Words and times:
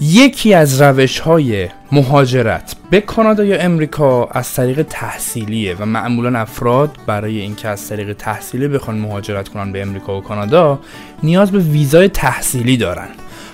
یکی 0.00 0.54
از 0.54 0.82
روش 0.82 1.18
های 1.18 1.68
مهاجرت 1.92 2.76
به 2.90 3.00
کانادا 3.00 3.44
یا 3.44 3.60
امریکا 3.60 4.24
از 4.24 4.54
طریق 4.54 4.82
تحصیلیه 4.82 5.74
و 5.74 5.86
معمولا 5.86 6.38
افراد 6.38 6.98
برای 7.06 7.40
اینکه 7.40 7.68
از 7.68 7.88
طریق 7.88 8.12
تحصیلی 8.12 8.68
بخوان 8.68 8.98
مهاجرت 8.98 9.48
کنن 9.48 9.72
به 9.72 9.82
امریکا 9.82 10.18
و 10.18 10.20
کانادا 10.20 10.80
نیاز 11.22 11.50
به 11.50 11.58
ویزای 11.58 12.08
تحصیلی 12.08 12.76
دارن. 12.76 13.08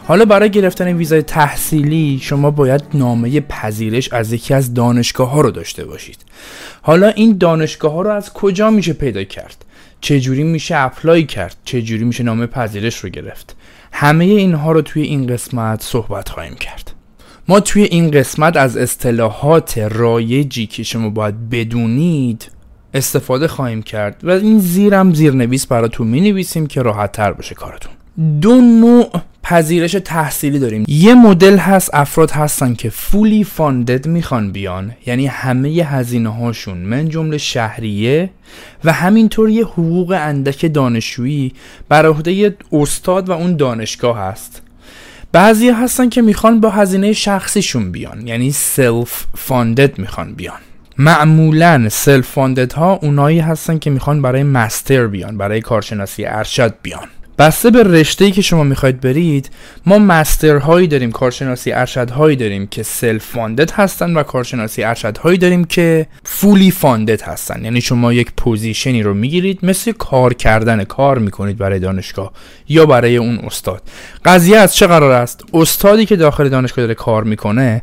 حالا 0.06 0.24
برای 0.24 0.50
گرفتن 0.50 0.96
ویزای 0.96 1.22
تحصیلی 1.22 2.18
شما 2.22 2.50
باید 2.50 2.82
نامه 2.94 3.40
پذیرش 3.40 4.12
از 4.12 4.32
یکی 4.32 4.54
از 4.54 4.74
دانشگاه 4.74 5.30
ها 5.30 5.40
رو 5.40 5.50
داشته 5.50 5.84
باشید. 5.84 6.18
حالا 6.82 7.08
این 7.08 7.38
دانشگاه 7.38 7.92
ها 7.92 8.02
رو 8.02 8.10
از 8.10 8.32
کجا 8.32 8.70
میشه 8.70 8.92
پیدا 8.92 9.24
کرد؟ 9.24 9.64
چجوری 10.00 10.42
میشه 10.42 10.76
اپلای 10.76 11.24
کرد؟ 11.24 11.56
چجوری 11.64 12.04
میشه 12.04 12.24
نامه 12.24 12.46
پذیرش 12.46 12.96
رو 12.96 13.08
گرفت؟ 13.08 13.56
همه 13.96 14.24
اینها 14.24 14.72
رو 14.72 14.82
توی 14.82 15.02
این 15.02 15.26
قسمت 15.26 15.82
صحبت 15.82 16.28
خواهیم 16.28 16.54
کرد. 16.54 16.92
ما 17.48 17.60
توی 17.60 17.82
این 17.82 18.10
قسمت 18.10 18.56
از 18.56 18.76
اصطلاحات 18.76 19.78
رایجی 19.78 20.66
که 20.66 20.82
شما 20.82 21.10
باید 21.10 21.50
بدونید 21.50 22.50
استفاده 22.94 23.48
خواهیم 23.48 23.82
کرد 23.82 24.20
و 24.22 24.30
این 24.30 24.58
زیرم 24.58 25.14
زیرنویس 25.14 25.66
براتون 25.66 26.06
می 26.06 26.20
نویسیم 26.20 26.66
که 26.66 26.82
راحت 26.82 27.12
تر 27.12 27.32
بشه 27.32 27.54
کارتون. 27.54 27.92
دو 28.40 28.60
نوع 28.60 29.10
پذیرش 29.44 29.92
تحصیلی 29.92 30.58
داریم. 30.58 30.84
یه 30.88 31.14
مدل 31.14 31.56
هست 31.56 31.90
افراد 31.92 32.30
هستن 32.30 32.74
که 32.74 32.90
فولی 32.90 33.44
فاندد 33.44 34.06
می‌خوان 34.06 34.52
بیان. 34.52 34.92
یعنی 35.06 35.26
همه 35.26 35.68
هزینه 35.68 36.28
هاشون 36.28 36.78
من 36.78 37.08
جمله 37.08 37.38
شهریه 37.38 38.30
و 38.84 38.92
همینطور 38.92 39.50
یه 39.50 39.64
حقوق 39.64 40.16
اندک 40.20 40.72
دانشجویی 40.74 41.52
بر 41.88 42.06
عهده 42.06 42.56
استاد 42.72 43.28
و 43.28 43.32
اون 43.32 43.56
دانشگاه 43.56 44.18
هست. 44.18 44.62
بعضی 45.32 45.68
هستن 45.68 46.08
که 46.08 46.22
می‌خوان 46.22 46.60
با 46.60 46.70
هزینه 46.70 47.12
شخصیشون 47.12 47.92
بیان. 47.92 48.26
یعنی 48.26 48.52
self-funded 48.52 49.98
می‌خوان 49.98 50.34
بیان. 50.34 50.60
معمولا 50.98 51.88
self-funded 51.90 52.72
ها 52.72 52.98
اونایی 53.02 53.38
هستن 53.38 53.78
که 53.78 53.90
می‌خوان 53.90 54.22
برای 54.22 54.42
master 54.42 55.06
بیان 55.06 55.38
برای 55.38 55.60
کارشناسی 55.60 56.24
ارشد 56.24 56.74
بیان. 56.82 57.08
بسته 57.38 57.70
به 57.70 57.82
رشته 57.82 58.24
ای 58.24 58.30
که 58.30 58.42
شما 58.42 58.64
می‌خواید 58.64 59.00
برید 59.00 59.50
ما 59.86 59.98
master 59.98 60.56
هایی 60.56 60.86
داریم 60.86 61.12
کارشناسی 61.12 61.72
ارشد 61.72 62.10
هایی 62.10 62.36
داریم 62.36 62.66
که 62.66 62.82
self-funded 62.82 63.70
هستن 63.70 64.14
و 64.14 64.22
کارشناسی 64.22 64.82
ارشد 64.82 65.18
هایی 65.18 65.38
داریم 65.38 65.64
که 65.64 66.06
fully 66.24 66.70
funded 66.70 67.22
هستن. 67.22 67.64
یعنی 67.64 67.80
شما 67.80 68.12
یک 68.12 68.32
position 68.36 68.95
ی 68.95 69.02
رو 69.02 69.14
می‌گیرید 69.14 69.58
مثل 69.62 69.92
کار 69.92 70.34
کردن 70.34 70.84
کار 70.84 71.18
می‌کنید 71.18 71.58
برای 71.58 71.78
دانشگاه 71.78 72.32
یا 72.68 72.86
برای 72.86 73.16
اون 73.16 73.38
استاد. 73.38 73.82
قضیه 74.24 74.56
از 74.56 74.74
چه 74.74 74.86
قرار 74.86 75.12
است؟ 75.12 75.44
استادی 75.54 76.06
که 76.06 76.16
داخل 76.16 76.48
دانشگاه 76.48 76.84
داره 76.84 76.94
کار 76.94 77.24
می‌کنه 77.24 77.82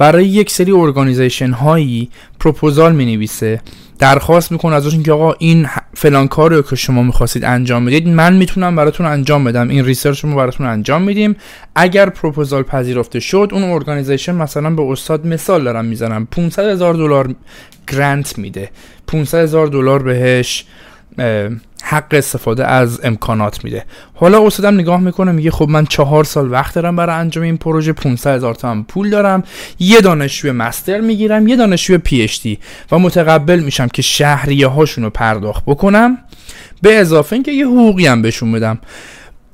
برای 0.00 0.26
یک 0.26 0.50
سری 0.50 0.72
organization 0.72 1.50
هایی 1.50 2.10
پروپوزال 2.38 2.92
می 2.92 3.16
نویسه 3.16 3.60
درخواست 3.98 4.52
می‌کنه 4.52 4.74
ازشون 4.74 5.02
که 5.02 5.12
آقا 5.12 5.32
این 5.32 5.68
فلان 5.94 6.28
کاری 6.28 6.56
رو 6.56 6.62
که 6.62 6.76
شما 6.76 7.02
می‌خواستید 7.02 7.44
انجام 7.44 7.84
بدید 7.84 8.08
من 8.08 8.36
می‌تونم 8.36 8.76
براتون 8.76 9.06
انجام 9.06 9.44
بدم 9.44 9.68
این 9.68 9.84
research 9.84 10.24
رو 10.24 10.34
براتون 10.34 10.66
انجام 10.66 11.02
میدیم. 11.02 11.36
اگر 11.74 12.08
پروپوزال 12.08 12.62
پذیرفته 12.62 13.20
شد 13.20 13.48
اون 13.52 13.62
organization 13.62 14.34
مثلا 14.34 14.70
به 14.70 14.82
استاد 14.82 15.26
مثال 15.26 15.64
دارم 15.64 15.84
می‌زنم. 15.84 16.28
500 16.30 16.64
هزار 16.64 16.94
دلار 16.94 17.34
grant 17.88 18.38
میده. 18.38 18.70
500 19.06 19.38
هزار 19.38 19.66
دلار 19.66 20.02
بهش 20.02 20.64
حق 21.82 22.06
استفاده 22.12 22.66
از 22.66 23.00
امکانات 23.04 23.64
میده. 23.64 23.84
حالا 24.14 24.46
استادم 24.46 24.74
نگاه 24.74 25.00
می‌کنه 25.00 25.32
میگه 25.32 25.50
خب 25.50 25.68
من 25.68 25.86
چهار 25.86 26.24
سال 26.24 26.52
وقت 26.52 26.74
دارم 26.74 26.96
برای 26.96 27.16
انجام 27.16 27.44
این 27.44 27.56
پروژه 27.56 27.92
500 27.92 28.34
هزار 28.34 28.54
تومن 28.54 28.82
پول 28.82 29.10
دارم 29.10 29.42
یه 29.78 30.00
دانشجوی 30.00 30.52
master 30.52 31.00
می‌گیرم 31.00 31.48
یه 31.48 31.56
دانشجوی 31.56 31.98
PhD 31.98 32.58
و 32.92 32.98
متقبل 32.98 33.60
میشم 33.60 33.88
که 33.88 34.02
شهریه 34.02 34.66
هاشون 34.66 35.04
رو 35.04 35.10
پرداخت 35.10 35.64
بکنم. 35.66 36.18
به 36.82 36.98
اضافه 36.98 37.32
اینکه 37.32 37.52
یه 37.52 37.66
حقوقی 37.66 38.06
هم 38.06 38.22
بهشون 38.22 38.52
بدم 38.52 38.78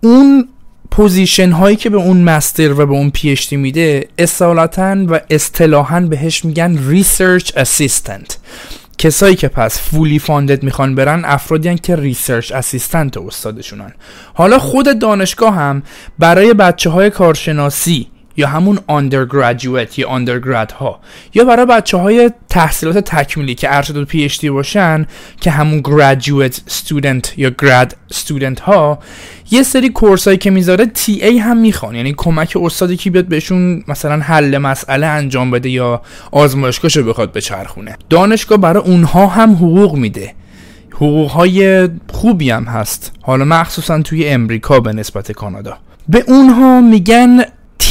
اون 0.00 0.48
position 0.90 1.50
هایی 1.50 1.76
که 1.76 1.90
به 1.90 1.96
اون 1.96 2.22
master 2.22 2.72
و 2.72 2.86
به 2.86 2.92
اون 2.92 3.10
PhD 3.10 3.56
میده 3.56 4.08
اصالتا 4.18 4.96
و 5.08 5.20
اصطلاحا 5.30 6.00
بهش 6.00 6.44
میگن 6.44 6.78
research 6.88 7.52
assistant 7.56 8.38
کسایی 8.98 9.36
که 9.36 9.48
پس 9.48 9.80
fully 9.80 10.18
funded 10.18 10.62
می‌خوان 10.62 10.94
برن 10.94 11.24
افرادی 11.24 11.74
که 11.74 11.96
research 11.96 12.52
assistant 12.52 13.16
استادشونن. 13.16 13.92
حالا 14.34 14.58
خود 14.58 14.98
دانشگاه 14.98 15.54
هم 15.54 15.82
برای 16.18 16.54
بچه 16.54 16.90
های 16.90 17.10
کارشناسی 17.10 18.08
یا 18.36 18.48
همون 18.48 18.76
undergraduate 18.76 19.98
یا 19.98 20.18
undergrad 20.18 20.72
ها. 20.72 21.00
یا 21.34 21.44
برای 21.44 21.66
بچه 21.66 21.96
های 21.96 22.30
تحصیلات 22.48 22.98
تکمیلی 22.98 23.54
که 23.54 23.76
ارشد 23.76 23.96
و 23.96 24.04
PhD 24.04 24.46
باشن 24.46 25.06
که 25.40 25.50
همون 25.50 25.82
graduate 25.82 26.54
student 26.54 27.28
یا 27.36 27.50
grad 27.62 28.14
student 28.14 28.60
ها 28.60 28.98
یه 29.50 29.62
سری 29.62 29.88
course 29.88 30.24
هایی 30.24 30.38
که 30.38 30.50
می‌ذاره 30.50 30.86
TA 30.86 31.38
هم 31.38 31.56
می‌خوان. 31.56 31.94
یعنی 31.94 32.14
کمک 32.16 32.56
استادی 32.60 32.96
که 32.96 33.10
بیاد 33.10 33.24
بهشون 33.24 33.84
مثلا 33.88 34.16
حل 34.22 34.58
مسئله 34.58 35.06
انجام 35.06 35.50
بده 35.50 35.70
یا 35.70 36.02
آزمایشگاهشو 36.32 37.04
بخواد 37.04 37.32
بچرخونه. 37.32 37.96
دانشگاه 38.10 38.58
برای 38.58 38.82
اونها 38.82 39.26
هم 39.26 39.52
حقوق 39.52 39.96
میده. 39.96 40.34
حقوق 40.92 41.30
های 41.30 41.88
خوبی 42.12 42.50
هم 42.50 42.64
هست. 42.64 43.12
حالا 43.22 43.44
مخصوصا 43.44 44.02
توی 44.02 44.28
امریکا 44.28 44.80
به 44.80 44.92
نسبت 44.92 45.32
کانادا. 45.32 45.78
به 46.08 46.24
اونها 46.28 46.80
میگن 46.80 47.44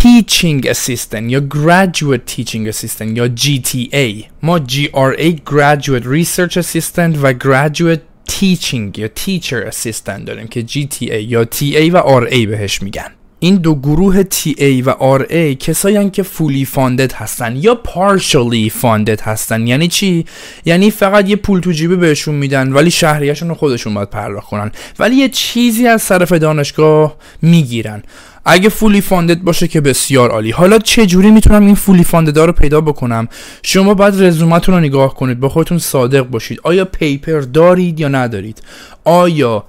Teaching 0.06 0.62
Assistant 0.68 1.32
یا 1.32 1.40
Graduate 1.40 2.26
Teaching 2.28 2.68
Assistant 2.68 3.18
یا 3.18 3.28
GTA 3.28 4.26
ما 4.44 4.60
GRA 4.60 5.30
Graduate 5.52 6.06
Research 6.06 6.58
Assistant 6.58 7.18
و 7.22 7.34
Graduate 7.34 8.02
Teaching 8.32 8.98
یا 8.98 9.08
Teacher 9.08 9.72
Assistant 9.72 10.26
داریم 10.26 10.48
که 10.48 10.62
GTA 10.62 11.12
یا 11.12 11.46
TA 11.46 11.94
و 11.94 12.26
RA 12.26 12.48
بهش 12.48 12.82
میگن. 12.82 13.12
این 13.40 13.56
دو 13.56 13.76
گروه 13.76 14.24
TA 14.24 14.84
و 14.86 15.18
RA 15.20 15.58
کسایی 15.60 16.10
که 16.10 16.24
فولی 16.24 16.66
فاندد 16.66 17.12
هستن 17.14 17.56
یا 17.56 17.82
partially 17.86 18.72
فاندد 18.72 19.22
هستن. 19.22 19.68
یعنی 19.68 19.88
چی؟ 19.88 20.26
یعنی 20.66 20.92
فقط 20.92 21.30
یه 21.30 21.36
پول 21.36 21.60
تو 21.60 21.72
جیبی 21.72 21.96
بهشون 21.96 22.36
میدن 22.36 22.72
ولی 22.74 22.92
شهریهشون 22.92 23.50
رو 23.50 23.56
خودشون 23.56 23.94
باید 23.94 24.10
پرداخت 24.10 24.48
کنن. 24.48 24.72
ولی 25.00 25.16
یه 25.16 25.30
چیزی 25.30 25.88
از 25.88 26.08
طرف 26.08 26.32
دانشگاه 26.32 27.16
می‌گیرن. 27.42 28.04
اگه 28.46 28.70
fully 28.70 29.02
funded 29.02 29.42
باشه 29.42 29.68
که 29.68 29.82
بسیار 29.82 30.30
عالی. 30.32 30.52
حالا 30.52 30.80
چه 30.80 31.06
جوری 31.06 31.32
می‌تونم 31.32 31.66
این 31.66 31.76
fully 31.76 32.04
funded 32.04 32.40
رو 32.40 32.52
پیدا 32.52 32.82
بکنم؟ 32.82 33.28
شما 33.64 33.94
باید 33.94 34.24
رزومتون 34.24 34.76
رو 34.76 34.82
نگاه 34.82 35.16
کنید 35.16 35.40
با 35.40 35.50
خودتون 35.50 35.78
صادق 35.78 36.22
باشید. 36.22 36.60
آیا 36.64 36.86
paper 36.86 37.40
دارید 37.40 38.00
یا 38.00 38.08
ندارید؟ 38.08 38.62
آیا 39.04 39.64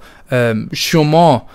شما 0.73 1.45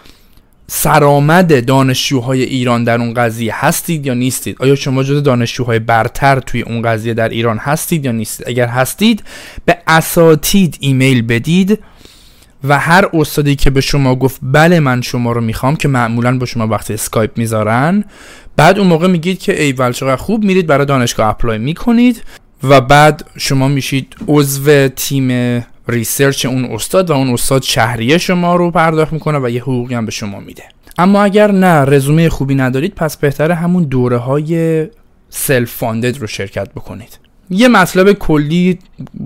سرآمد 0.67 1.67
دانشجوهای 1.67 2.43
ایران 2.43 2.85
در 2.85 3.01
اون 3.01 3.15
قضیه 3.15 3.65
هستید 3.65 4.07
یا 4.07 4.15
نیستید؟ 4.15 4.57
آیا 4.61 4.75
شما 4.75 5.03
جز 5.03 5.23
دانشجوهای 5.23 5.79
برتر 5.79 6.41
توی 6.41 6.63
اون 6.63 6.83
قضیه 6.83 7.15
در 7.15 7.29
ایران 7.29 7.59
هستید 7.59 8.05
یا 8.05 8.13
نیستید؟ 8.13 8.49
اگر 8.49 8.67
هستید 8.67 9.23
به 9.65 9.79
اساتید 9.87 10.77
ایمیل 10.81 11.23
بدید. 11.23 11.79
و 12.65 12.79
هر 12.79 13.09
استادی 13.15 13.57
که 13.57 13.71
به 13.71 13.81
شما 13.81 14.15
گفت 14.15 14.41
بله 14.43 14.81
من 14.81 15.01
شما 15.01 15.33
رو 15.33 15.41
می‌خوام 15.41 15.77
که 15.77 15.89
معمولا 15.89 16.39
با 16.39 16.47
شما 16.47 16.67
وقتی 16.67 16.95
اسکایپ 16.95 17.39
می‌ذارن 17.39 18.05
بعد 18.57 18.79
اون 18.79 18.89
موقع 18.89 19.07
میگید 19.07 19.39
که 19.39 19.63
ای 19.63 19.73
چقدر 19.73 20.17
خوب 20.17 20.45
میرید 20.45 20.67
برای 20.67 20.87
دانشگاه 20.87 21.29
apply 21.29 21.59
می‌کنید 21.59 22.23
و 22.63 22.81
بعد 22.81 23.25
شما 23.37 23.69
میشید 23.69 24.17
عضو 24.29 24.89
تیم 24.89 25.63
research 25.89 26.47
اون 26.47 26.65
استاد 26.65 27.11
و 27.11 27.13
اون 27.13 27.31
استاد 27.33 27.63
شهریه 27.63 28.19
شما 28.19 28.57
رو 28.57 28.71
پرداخت 28.71 29.13
می‌کنه 29.13 29.39
و 29.39 29.51
یه 29.51 29.63
حقوقی 29.63 29.95
هم 29.95 30.05
به 30.05 30.13
شما 30.13 30.41
میده. 30.41 30.63
اما 30.99 31.23
اگر 31.23 31.53
نه 31.53 31.85
رزومه 31.85 32.29
خوبی 32.29 32.55
ندارید 32.55 32.95
پس 32.95 33.17
بهتره 33.17 33.55
همون 33.55 33.83
دوره 33.83 34.17
های 34.17 34.87
self-funded 35.31 36.19
رو 36.19 36.27
شرکت 36.27 36.73
بکنید. 36.73 37.19
یه 37.51 37.69
مطلب 37.69 38.13
کلی 38.13 38.79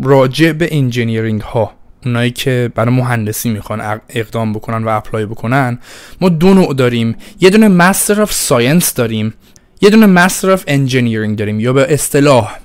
راجع 0.02 0.52
به 0.52 0.68
engineering 0.72 1.40
ها. 1.40 1.72
اونایی 2.06 2.30
که 2.30 2.72
برای 2.74 2.94
مهندسی 2.94 3.50
می‌خوان 3.50 4.00
اقدام 4.08 4.52
بکنن 4.52 4.84
و 4.84 4.88
apply 4.88 5.26
بکنن 5.26 5.78
ما 6.20 6.28
دو 6.28 6.54
نوع 6.54 6.74
داریم. 6.74 7.16
یه 7.40 7.50
دونه 7.50 7.68
Master 7.68 8.22
of 8.22 8.32
Science 8.32 8.94
داریم. 8.94 9.34
یه 9.80 9.90
دونه 9.90 10.06
Master 10.06 10.58
Engineering 10.66 11.38
داریم 11.38 11.60
یا 11.60 11.72
به 11.72 11.94
اصطلاح 11.94 12.56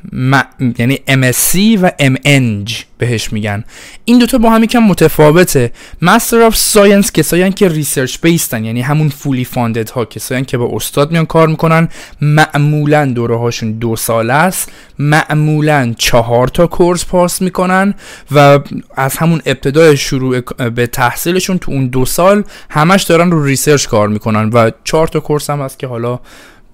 یعنی 0.78 1.00
MSc 1.08 1.80
و 1.82 1.92
MEng 2.00 2.74
بهش 2.98 3.34
میگن. 3.34 3.64
این 4.06 4.20
دوتا 4.20 4.38
با 4.38 4.50
هم 4.50 4.64
یکم 4.64 4.80
متفاوته. 4.80 5.72
Master 6.02 6.42
of 6.42 6.56
Science 6.56 7.12
کسایی 7.12 7.52
که 7.52 7.68
research 7.68 8.18
based 8.22 8.58
ن 8.58 8.66
یعنی 8.66 8.82
همون 8.82 9.10
fully 9.10 9.46
funded 9.46 9.90
ها 9.90 10.06
کسایی 10.06 10.46
که 10.46 10.58
با 10.58 10.70
استاد 10.74 11.12
میان 11.12 11.26
کار 11.26 11.48
می‌کنن 11.48 11.90
معمولا 12.22 13.06
دوره 13.06 13.38
هاشون 13.38 13.72
دو 13.72 13.96
ساله 13.96 14.34
است 14.34 14.72
معمولا 15.00 15.94
چهار 15.98 16.48
تا 16.48 16.68
course 16.68 17.06
پاس 17.06 17.42
می‌کنن 17.42 17.94
و 18.32 18.60
از 18.96 19.18
همون 19.18 19.42
ابتدای 19.46 19.98
شروع 19.98 20.40
به 20.70 20.88
تحصیلشون 20.88 21.58
تو 21.58 21.72
اون 21.72 21.88
دو 21.88 22.06
سال 22.06 22.44
همش 22.70 23.04
دارن 23.04 23.32
رو 23.32 23.46
research 23.46 23.88
کار 23.88 24.08
می‌کنن 24.08 24.50
و 24.50 24.72
چهار 24.84 25.08
تا 25.08 25.20
course 25.20 25.50
هم 25.50 25.62
هست 25.62 25.80
که 25.80 25.88
حالا 25.88 26.20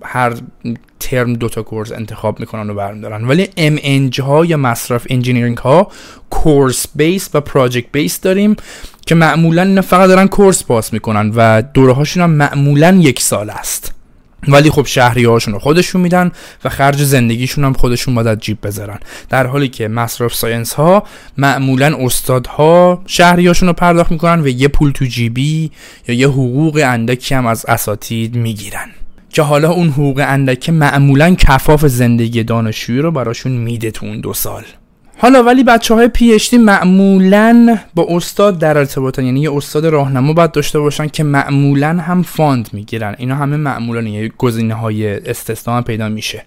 هر 0.03 0.33
ترم 0.99 1.33
دوتا 1.33 1.63
course 1.63 1.91
انتخاب 1.91 2.39
می‌کنن 2.39 2.69
و 2.69 2.73
برمیدارن. 2.73 3.27
ولی 3.27 3.49
MEng 3.57 4.21
ها 4.21 4.45
یا 4.45 4.57
Master 4.57 4.95
of 4.95 5.07
Engineering 5.09 5.57
ها 5.57 5.91
course 6.29 6.85
based 6.95 7.29
و 7.33 7.41
project 7.41 7.91
based 7.91 8.21
داریم 8.21 8.55
که 9.05 9.15
معمولا 9.15 9.61
اینا 9.61 9.81
فقط 9.81 10.07
دارن 10.07 10.27
course 10.27 10.63
پاس 10.63 10.93
می‌کنن 10.93 11.31
و 11.35 11.61
دوره 11.61 11.93
هاشون 11.93 12.23
هم 12.23 12.29
معمولا 12.29 12.99
یک 13.01 13.21
سال 13.21 13.49
است. 13.49 13.93
ولی 14.47 14.69
خب 14.69 14.85
شهریه 14.85 15.25
هاشون 15.25 15.53
رو 15.53 15.59
خودشون 15.59 16.01
میدن 16.01 16.31
و 16.63 16.69
خرج 16.69 17.03
زندگیشون 17.03 17.63
هم 17.63 17.73
خودشون 17.73 18.15
باید 18.15 18.39
از 18.39 18.44
جیب 18.44 18.57
بذارن. 18.63 18.99
در 19.29 19.47
حالی 19.47 19.67
که 19.67 19.87
Master 19.87 20.22
of 20.22 20.33
Science 20.33 20.73
ها 20.73 21.03
معمولا 21.37 21.97
استادها 21.99 23.01
شهریه 23.05 23.47
هاشون 23.47 23.67
رو 23.67 23.73
پرداخت 23.73 24.11
می‌کنن 24.11 24.41
و 24.41 24.47
یه 24.47 24.67
پول 24.67 24.91
تو 24.91 25.05
جیبی 25.05 25.71
یا 26.07 26.15
یه 26.15 26.27
حقوق 26.27 26.81
اندکی 26.85 27.35
هم 27.35 27.45
از 27.45 27.65
اساتید 27.65 28.35
می‌گیرن. 28.35 28.89
که 29.29 29.41
حالا 29.41 29.71
اون 29.71 29.89
حقوق 29.89 30.23
اندکه 30.27 30.71
معمولا 30.71 31.35
کفاف 31.35 31.85
زندگی 31.85 32.43
دانشجویی 32.43 32.99
رو 32.99 33.11
براشون 33.11 33.51
میده 33.51 33.91
تو 33.91 34.05
اون 34.05 34.21
دو 34.21 34.33
سال. 34.33 34.63
حالا 35.19 35.43
ولی 35.43 35.63
بچه 35.63 35.93
های 35.93 36.07
PhD 36.07 36.37
معمولا 36.53 37.77
با 37.95 38.07
استاد 38.09 38.59
در 38.59 38.77
ارتباطن. 38.77 39.25
یعنی 39.25 39.41
یه 39.41 39.53
استاد 39.53 39.85
راهنما 39.85 40.33
باید 40.33 40.51
داشته 40.51 40.79
باشن 40.79 41.07
که 41.07 41.23
معمولا 41.23 41.87
هم 41.87 42.23
fund 42.23 42.69
می‌گیرن. 42.73 43.15
اینا 43.17 43.35
همه 43.35 43.57
معمولا 43.57 44.01
یه 44.01 44.31
گزینه 44.37 44.73
های 44.73 45.29
استثنا 45.29 45.81
پیدا 45.81 46.09
میشه. 46.09 46.45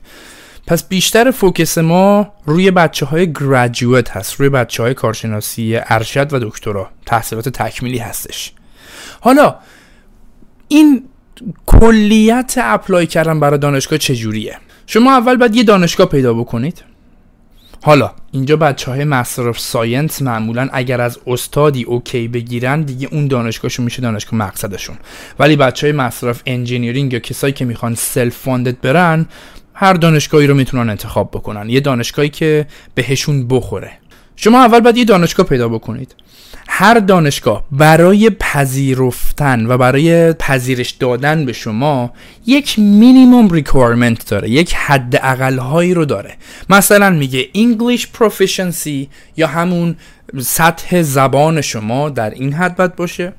پس 0.66 0.88
بیشتر 0.88 1.30
focus 1.30 1.78
ما 1.78 2.32
روی 2.46 2.70
بچه 2.70 3.06
های 3.06 3.32
graduate 3.32 4.10
هست. 4.10 4.34
روی 4.34 4.48
بچه 4.48 4.82
های 4.82 4.94
کارشناسی 4.94 5.76
ارشد 5.76 6.32
و 6.32 6.38
دکترا. 6.38 6.88
تحصیلات 7.06 7.48
تکمیلی 7.48 7.98
هستش. 7.98 8.52
حالا 9.20 9.54
این 10.68 11.02
کلیت 11.66 12.54
apply 12.62 13.06
کردن 13.06 13.40
برای 13.40 13.58
دانشگاه 13.58 13.98
چجوریه؟ 13.98 14.56
شما 14.86 15.12
اول 15.12 15.36
باید 15.36 15.56
یه 15.56 15.62
دانشگاه 15.62 16.06
پیدا 16.06 16.34
بکنید. 16.34 16.84
حالا 17.82 18.12
اینجا 18.32 18.56
بچه 18.56 18.90
های 18.90 19.04
Master 19.04 19.52
Science 19.52 20.22
معمولا 20.22 20.68
اگر 20.72 21.00
از 21.00 21.18
استادی 21.26 21.82
okay 21.82 22.28
بگیرن 22.28 22.82
دیگه 22.82 23.08
اون 23.12 23.28
دانشگاهشون 23.28 23.84
میشه 23.84 24.02
دانشگاه 24.02 24.34
مقصدشون. 24.34 24.96
ولی 25.38 25.56
بچه 25.56 25.86
های 25.86 25.92
Master 25.92 26.36
Engineering 26.46 27.12
یا 27.12 27.18
کسایی 27.18 27.52
که 27.52 27.64
می‌خوان 27.64 27.94
self-funded 27.94 28.80
برن 28.80 29.26
هر 29.74 29.92
دانشگاهی 29.92 30.46
رو 30.46 30.54
می‌تونن 30.54 30.90
انتخاب 30.90 31.30
بکنن. 31.30 31.70
یه 31.70 31.80
دانشگاهی 31.80 32.28
که 32.28 32.66
بهشون 32.94 33.48
بخوره. 33.48 33.92
شما 34.36 34.60
اول 34.64 34.80
باید 34.80 34.96
یه 34.96 35.04
دانشگاه 35.04 35.46
پیدا 35.46 35.68
بکنید. 35.68 36.14
هر 36.72 36.94
دانشگاه 36.94 37.64
برای 37.72 38.30
پذیرفتن 38.30 39.66
و 39.66 39.78
برای 39.78 40.32
پذیرش 40.32 40.90
دادن 40.90 41.44
به 41.44 41.52
شما 41.52 42.12
یک 42.46 42.78
minimum 42.78 43.50
requirement 43.50 44.30
داره 44.30 44.50
یک 44.50 44.74
حد 44.74 45.14
هایی 45.58 45.94
رو 45.94 46.04
داره. 46.04 46.36
مثلا 46.68 47.10
میگه 47.10 47.48
English 47.54 48.02
Proficiency 48.18 49.06
یا 49.36 49.46
همون 49.46 49.96
سطح 50.40 51.02
زبان 51.02 51.60
شما 51.60 52.08
در 52.08 52.30
این 52.30 52.52
حد 52.52 52.76
باید 52.76 52.96
باشه. 52.96 53.32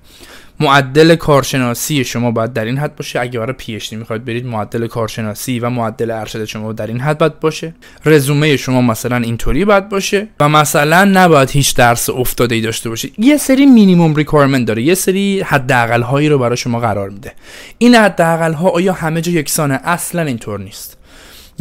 معدل 0.61 1.15
کارشناسی 1.15 2.03
شما 2.03 2.31
باید 2.31 2.53
در 2.53 2.65
این 2.65 2.77
حد 2.77 2.95
باشه. 2.95 3.19
اگه 3.19 3.39
برای 3.39 3.53
PhD 3.53 3.93
می‌خواید 3.93 4.25
برید 4.25 4.45
معدل 4.45 4.87
کارشناسی 4.87 5.59
و 5.59 5.69
معدل 5.69 6.11
ارشد 6.11 6.45
شما 6.45 6.73
در 6.73 6.87
این 6.87 6.99
حد 6.99 7.17
باید 7.17 7.39
باشه. 7.39 7.73
رزومه 8.05 8.57
شما 8.57 8.81
مثلا 8.81 9.17
اینطوری 9.17 9.65
باید 9.65 9.89
باشه 9.89 10.27
و 10.39 10.49
مثلا 10.49 11.05
نباید 11.05 11.49
هیچ 11.49 11.75
درس 11.75 12.09
افتاده 12.09 12.55
ای 12.55 12.61
داشته 12.61 12.89
باشه 12.89 13.09
یه 13.17 13.37
سری 13.37 13.65
minimum 13.65 14.15
requirement 14.15 14.67
داره. 14.67 14.81
یه 14.81 14.95
سری 14.95 15.41
حداقل 15.41 16.01
هایی 16.01 16.29
رو 16.29 16.39
برای 16.39 16.57
شما 16.57 16.79
قرار 16.79 17.09
میده. 17.09 17.31
این 17.77 17.95
حداقل 17.95 18.53
ها 18.53 18.69
آیا 18.69 18.93
همه 18.93 19.21
جا 19.21 19.31
یکسانه؟ 19.31 19.79
اصلا 19.83 20.21
اینطور 20.21 20.59
نیست. 20.59 21.00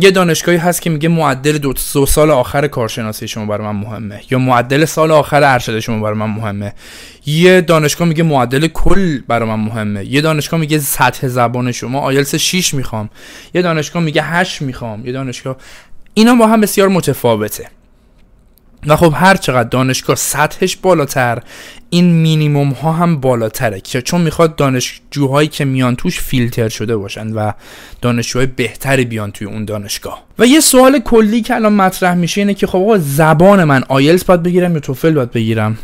یه 0.02 0.10
دانشگاهی 0.10 0.58
هست 0.58 0.82
که 0.82 0.90
میگه 0.90 1.08
معدل 1.08 1.58
دو, 1.58 1.72
دو 1.92 2.06
سال 2.06 2.30
آخر 2.30 2.66
کارشناسی 2.66 3.28
شما 3.28 3.46
برای 3.46 3.66
من 3.66 3.76
مهمه. 3.76 4.20
یا 4.30 4.38
معدل 4.38 4.84
سال 4.84 5.10
آخر 5.10 5.44
ارشد 5.44 5.78
شما 5.78 6.00
برای 6.00 6.18
من 6.18 6.30
مهمه. 6.30 6.74
یه 7.26 7.60
دانشگاه 7.60 8.08
میگه 8.08 8.22
معدل 8.22 8.66
کل 8.66 9.20
برای 9.28 9.48
من 9.48 9.60
مهمه. 9.60 10.04
یه 10.04 10.20
دانشگاه 10.20 10.60
میگه 10.60 10.78
سطح 10.78 11.28
زبان 11.28 11.72
شما 11.72 12.00
آیلتس 12.00 12.34
6 12.34 12.74
می‌خوام. 12.74 13.10
یه 13.54 13.62
دانشگاه 13.62 14.02
میگه 14.02 14.22
8 14.22 14.62
می‌خوام. 14.62 15.06
یه 15.06 15.12
دانشگاه 15.12 15.56
اینا 16.14 16.34
با 16.34 16.46
هم 16.46 16.60
بسیار 16.60 16.88
متفاوته. 16.88 17.68
و 18.86 18.96
خب 18.96 19.12
هر 19.16 19.36
چقدر 19.36 19.68
دانشگاه 19.68 20.16
سطحش 20.16 20.76
بالاتر 20.76 21.42
این 21.90 22.12
مینیموم 22.12 22.70
ها 22.70 22.92
هم 22.92 23.20
بالاتره 23.20 23.80
که 23.80 24.02
چون 24.02 24.20
می‌خواد 24.20 24.56
دانشجوهایی 24.56 25.48
که 25.48 25.64
میان 25.64 25.96
توش 25.96 26.20
فیلتر 26.20 26.68
شده 26.68 26.96
باشن 26.96 27.32
و 27.32 27.52
دانشجوهای 28.00 28.46
بهتری 28.46 29.04
بیان 29.04 29.30
توی 29.30 29.46
اون 29.46 29.64
دانشگاه. 29.64 30.22
و 30.38 30.46
یه 30.46 30.60
سوال 30.60 30.98
کلی 30.98 31.42
که 31.42 31.54
الان 31.54 31.72
مطرح 31.72 32.14
میشه 32.14 32.40
اینه 32.40 32.54
که 32.54 32.66
خب 32.66 32.78
آقا 32.78 32.98
زبان 32.98 33.64
من 33.64 33.84
آیلز 33.88 34.26
باید 34.26 34.42
بگیرم 34.42 34.74
یا 34.74 34.80
توفل 34.80 35.12
باید 35.12 35.30
بگیرم؟ 35.30 35.78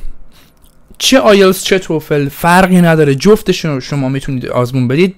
چه 0.99 1.19
آیلز 1.19 1.63
چه 1.63 1.79
توفل 1.79 2.29
فرقی 2.29 2.81
نداره. 2.81 3.15
جفتشون 3.15 3.71
رو 3.71 3.81
شما 3.81 4.09
می‌تونید 4.09 4.47
آزمون 4.47 4.89
بدید. 4.89 5.15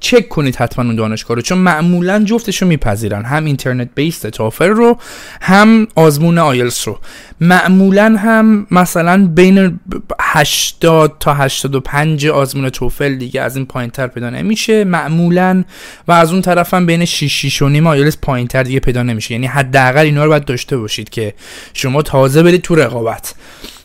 چک 0.00 0.28
کنید 0.28 0.56
حتما 0.56 0.84
اون 0.84 0.96
دانشگاه 0.96 1.36
رو 1.36 1.42
چون 1.42 1.58
معمولا 1.58 2.24
جفتش 2.24 2.62
رو 2.62 2.68
میپذیرن. 2.68 3.24
هم 3.24 3.44
اینترنت 3.44 3.88
بیست 3.94 4.26
توفل 4.26 4.68
رو 4.68 4.98
هم 5.40 5.86
آزمون 5.94 6.38
آیلز 6.38 6.82
رو. 6.86 6.98
معمولا 7.40 8.16
هم 8.18 8.66
مثلا 8.70 9.26
بین 9.26 9.80
80 10.20 11.16
تا 11.20 11.34
85 11.34 12.26
آزمون 12.26 12.70
توفل 12.70 13.14
دیگه 13.14 13.40
از 13.40 13.56
این 13.56 13.66
پایین 13.66 13.90
تر 13.90 14.06
پیدا 14.06 14.30
نمیشه. 14.30 14.84
معمولا 14.84 15.64
و 16.08 16.12
از 16.12 16.32
اون 16.32 16.42
طرف 16.42 16.74
هم 16.74 16.86
بین 16.86 17.04
6 17.04 17.46
6 17.46 17.62
و 17.62 17.68
نیم 17.68 17.86
آیلز 17.86 18.16
پایین 18.22 18.46
تر 18.46 18.62
دیگه 18.62 18.80
پیدا 18.80 19.02
نمیشه. 19.02 19.34
یعنی 19.34 19.46
حداقل 19.46 20.04
اینا 20.04 20.24
رو 20.24 20.30
باید 20.30 20.44
داشته 20.44 20.76
باشید 20.76 21.10
که 21.10 21.34
شما 21.74 22.02
تازه 22.02 22.42
برید 22.42 22.62
تو 22.62 22.74
رقابت. 22.74 23.34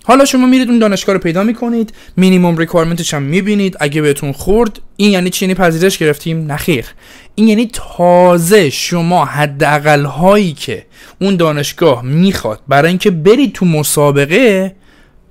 حالا 0.09 0.25
شما 0.25 0.45
میرید 0.47 0.69
اون 0.69 0.79
دانشگاه 0.79 1.13
رو 1.13 1.21
پیدا 1.21 1.43
می‌کنید 1.43 1.93
مینیمم 2.17 2.57
ریکوایرمنتش 2.57 3.13
هم 3.13 3.21
می‌بینید. 3.21 3.77
اگه 3.79 4.01
بهتون 4.01 4.31
خورد 4.31 4.79
این 4.95 5.11
یعنی 5.11 5.29
چی؟ 5.29 5.45
یعنی 5.45 5.55
پذیرش 5.55 5.97
گرفتیم؟ 5.97 6.51
نخیر 6.51 6.85
این 7.35 7.47
یعنی 7.47 7.69
تازه 7.73 8.69
شما 8.69 9.25
حداقل 9.25 10.05
هایی 10.05 10.53
که 10.53 10.85
اون 11.21 11.35
دانشگاه 11.35 12.01
می‌خواد 12.01 12.59
برای 12.67 12.89
اینکه 12.89 13.11
برید 13.11 13.53
تو 13.53 13.65
مسابقه 13.65 14.75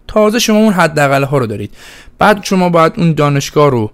تازه 0.09 0.39
شما 0.39 0.59
اون 0.59 0.73
حداقل 0.73 1.25
ها 1.25 1.39
رو 1.39 1.47
دارید. 1.47 1.75
بعد 2.19 2.45
شما 2.45 2.69
باید 2.69 2.93
اون 2.97 3.13
دانشگاه 3.13 3.71
رو 3.71 3.91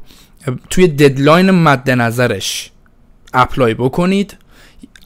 توی 0.70 0.88
deadline 0.88 1.50
مد 1.50 1.90
نظرش 1.90 2.70
apply 3.34 3.74
بکنید. 3.74 4.36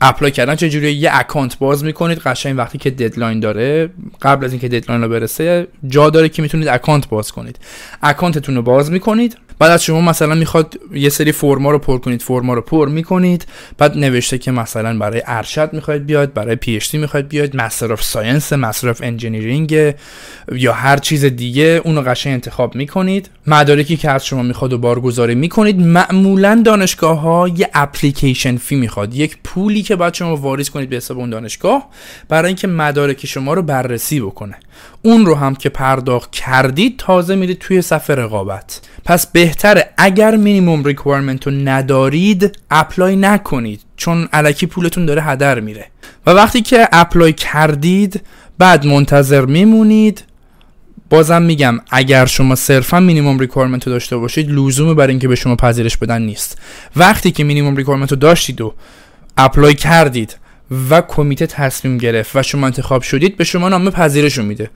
apply 0.01 0.33
کردن. 0.33 0.55
چجوری 0.55 0.93
یه 0.93 1.11
account 1.13 1.59
باز 1.59 1.85
می‌کنید 1.85 2.19
قشنگ 2.19 2.59
وقتی 2.59 2.79
که 2.79 2.91
deadline 2.91 3.41
داره 3.41 3.91
قبل 4.23 4.45
از 4.45 4.53
اینکه 4.53 4.69
deadline 4.69 5.03
رو 5.03 5.09
برسه 5.09 5.67
جا 5.87 6.11
داره 6.11 6.29
که 6.29 6.43
می‌تونید 6.43 6.69
account 6.69 7.09
باز 7.09 7.33
کنید. 7.33 7.59
account 8.03 8.40
تون 8.40 8.57
رو 8.57 8.63
باز 8.63 8.93
می‌کنید. 8.93 9.37
بعد 9.59 9.71
از 9.71 9.85
شما 9.85 10.01
مثلا 10.01 10.35
می‌خواد 10.35 10.79
یه 10.95 11.09
سری 11.09 11.33
فرما 11.33 11.71
رو 11.71 11.79
پر 11.79 11.99
کنید 11.99 12.23
فرما 12.23 12.55
رو 12.55 12.61
پر 12.61 12.89
می‌کنید 12.89 13.47
بعد 13.79 13.97
نوشته 13.97 14.39
که 14.39 14.51
مثلا 14.51 14.99
برای 14.99 15.23
ارشد 15.27 15.73
می‌خواید 15.73 16.07
بیاد 16.07 16.33
برای 16.33 16.57
PhD 16.57 16.99
می‌خواید 16.99 17.29
بیاد 17.29 17.57
Master 17.57 17.93
of 17.93 18.03
Science 18.03 18.53
Master 18.53 18.89
of 18.89 19.01
Engineering 19.03 19.95
یا 20.53 20.73
هر 20.73 20.97
چیز 20.97 21.25
دیگه 21.25 21.81
اون 21.85 21.97
رو 21.97 22.03
قشنگ 22.03 22.33
انتخاب 22.33 22.75
می‌کنید. 22.75 23.31
مدارکی 23.47 23.97
که 23.97 24.11
از 24.11 24.27
شما 24.27 24.43
می‌خواد 24.43 24.73
رو 24.73 24.79
بارگذاری 24.79 25.35
می‌کنید 25.35 25.81
معمولا 25.81 26.63
دانشگاه 26.65 27.21
ها 27.21 27.49
یه 27.49 27.71
application 27.75 28.57
fee 28.57 28.77
می‌خواد. 28.77 29.15
یک 29.15 29.39
پولی 29.45 29.83
که 29.83 29.97
باید 29.97 30.15
شما 30.15 30.37
واریز 30.37 30.71
کنید 30.71 30.89
به 30.89 30.97
حساب 30.97 31.19
اون 31.19 31.31
دانشگاه 31.31 31.89
برای 32.29 32.47
اینکه 32.47 32.67
مدارک 32.67 33.27
شما 33.27 33.55
رو 33.55 33.63
بررسی 33.63 34.21
بکنه. 34.21 34.55
اون 35.03 35.27
رو 35.27 35.35
هم 35.35 35.55
که 35.55 35.69
پرداخت 35.69 36.31
کردید 36.31 36.97
تازه 36.99 37.35
میرید 37.35 37.59
توی 37.59 37.83
صفحه 37.83 38.17
رقابت. 38.17 38.81
پس 39.05 39.27
بهتره 39.27 39.91
اگر 39.97 40.37
minimum 40.37 40.85
requirement 40.85 41.47
رو 41.47 41.53
ندارید 41.53 42.59
apply 42.71 43.17
نکنید 43.17 43.81
چون 43.97 44.29
الکی 44.33 44.67
پولتون 44.67 45.07
داره 45.07 45.23
هدر 45.23 45.61
میره. 45.61 45.87
و 46.27 46.31
وقتی 46.31 46.63
که 46.63 46.89
apply 46.93 47.33
کردید 47.33 48.23
بعد 48.59 48.87
منتظر 48.87 49.45
میمونید. 49.45 50.25
بازم 51.11 51.43
میگم 51.43 51.81
اگر 51.91 52.27
شما 52.27 52.55
صرفا 52.55 53.01
minimum 53.01 53.39
requirement 53.39 53.87
رو 53.87 53.93
داشته 53.93 54.17
باشید 54.17 54.51
لزومی 54.51 54.95
برای 54.95 55.11
اینکه 55.11 55.29
به 55.29 55.35
شما 55.35 55.57
پذیرش 55.57 55.97
بدن 55.97 56.23
نیست. 56.23 56.59
وقتی 56.97 57.31
که 57.31 57.45
minimum 57.45 57.77
requirement 57.77 58.11
رو 58.11 58.17
داشتید 58.17 58.61
و 58.61 58.75
apply 59.37 59.75
کردید 59.75 60.37
و 60.91 61.01
کمیته 61.01 61.47
تصمیم 61.47 61.99
گرفت 61.99 62.37
و 62.37 62.43
شما 62.43 62.67
انتخاب 62.67 63.03
شدید 63.03 63.37
به 63.37 63.45
شما 63.45 63.69
نامه 63.69 63.91
پذیرش 63.91 64.39
میده. 64.39 64.71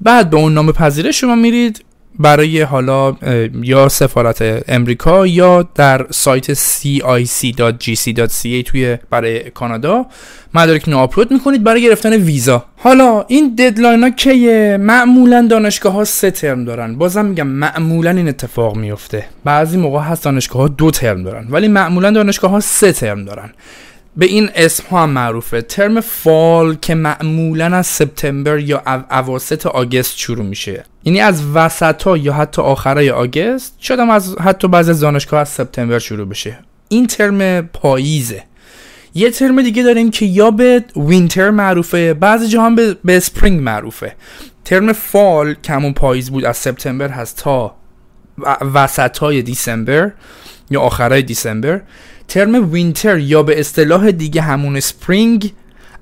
بعد 0.00 0.30
به 0.30 0.36
اون 0.36 0.54
نامه 0.54 0.72
پذیرش 0.72 1.20
شما 1.20 1.34
میرید 1.34 1.84
برای 2.18 2.60
حالا 2.62 3.16
یا 3.62 3.88
سفارت 3.88 4.64
امریکا 4.68 5.26
یا 5.26 5.68
در 5.74 6.06
سایت 6.10 6.54
cic.gc.ca 6.54 8.12
توی 8.66 8.98
برای 9.10 9.50
کانادا 9.50 10.06
مدارک 10.54 10.88
آپلود 10.88 11.30
می‌کنید 11.30 11.64
برای 11.64 11.82
گرفتن 11.82 12.12
ویزا. 12.12 12.64
حالا 12.76 13.24
این 13.28 13.54
deadline 13.54 14.02
ها 14.02 14.10
که 14.10 14.76
معمولا 14.80 15.46
دانشگاه 15.50 15.92
ها 15.92 16.04
سه 16.04 16.30
ترم 16.30 16.64
دارن. 16.64 16.98
بازم 16.98 17.24
میگم 17.24 17.46
معمولا 17.46 18.10
این 18.10 18.28
اتفاق 18.28 18.76
میفته 18.76 19.24
بعضی 19.44 19.76
موقع 19.76 20.00
هست 20.00 20.24
دانشگاه 20.24 20.62
ها 20.62 20.68
دو 20.68 20.90
ترم 20.90 21.22
دارن 21.22 21.46
ولی 21.50 21.68
معمولا 21.68 22.10
دانشگاه 22.10 22.50
ها 22.50 22.60
سه 22.60 22.92
ترم 22.92 23.24
دارن. 23.24 23.50
به 24.16 24.26
این 24.26 24.50
اسم 24.54 24.84
ها 24.90 25.02
هم 25.02 25.10
معروفه. 25.10 25.62
ترم 25.62 26.00
fall 26.00 26.74
که 26.74 26.94
معمولا 26.94 27.76
از 27.76 27.86
سپتامبر 27.86 28.58
یا 28.58 28.82
اواسط 29.10 29.66
August 29.66 30.18
شروع 30.18 30.44
میشه. 30.44 30.84
یعنی 31.04 31.20
از 31.20 31.42
وسط 31.54 32.02
ها 32.02 32.16
یا 32.16 32.32
حتی 32.32 32.62
آخرای 32.62 33.10
August 33.10 33.76
شاید 33.78 34.00
از 34.00 34.36
حتی 34.38 34.68
بعضی 34.68 34.90
از 34.90 35.00
دانشگاه 35.00 35.40
از 35.40 35.48
سپتامبر 35.48 35.98
شروع 35.98 36.28
بشه. 36.28 36.58
این 36.88 37.06
ترم 37.06 37.60
پاییزه. 37.66 38.42
یه 39.14 39.30
ترم 39.30 39.62
دیگه 39.62 39.82
داریم 39.82 40.10
که 40.10 40.26
یا 40.26 40.50
به 40.50 40.84
winter 40.96 41.50
معروفه 41.50 42.14
بعضی 42.14 42.56
هم 42.56 42.74
به, 42.74 42.96
به 43.04 43.20
spring 43.20 43.60
معروفه. 43.60 44.14
ترم 44.64 44.92
fall 44.92 45.54
که 45.62 45.72
همون 45.72 45.92
پاییز 45.92 46.30
بود 46.30 46.44
از 46.44 46.56
سپتامبر 46.56 47.08
هست 47.08 47.36
تا 47.36 47.76
وسط 48.74 49.18
های 49.18 49.42
December 49.42 50.12
یا 50.70 50.80
آخرای 50.80 51.22
December. 51.22 51.80
ترم 52.28 52.72
winter 52.72 53.18
یا 53.18 53.42
به 53.42 53.60
اصطلاح 53.60 54.10
دیگه 54.10 54.42
همون 54.42 54.80
spring 54.80 55.52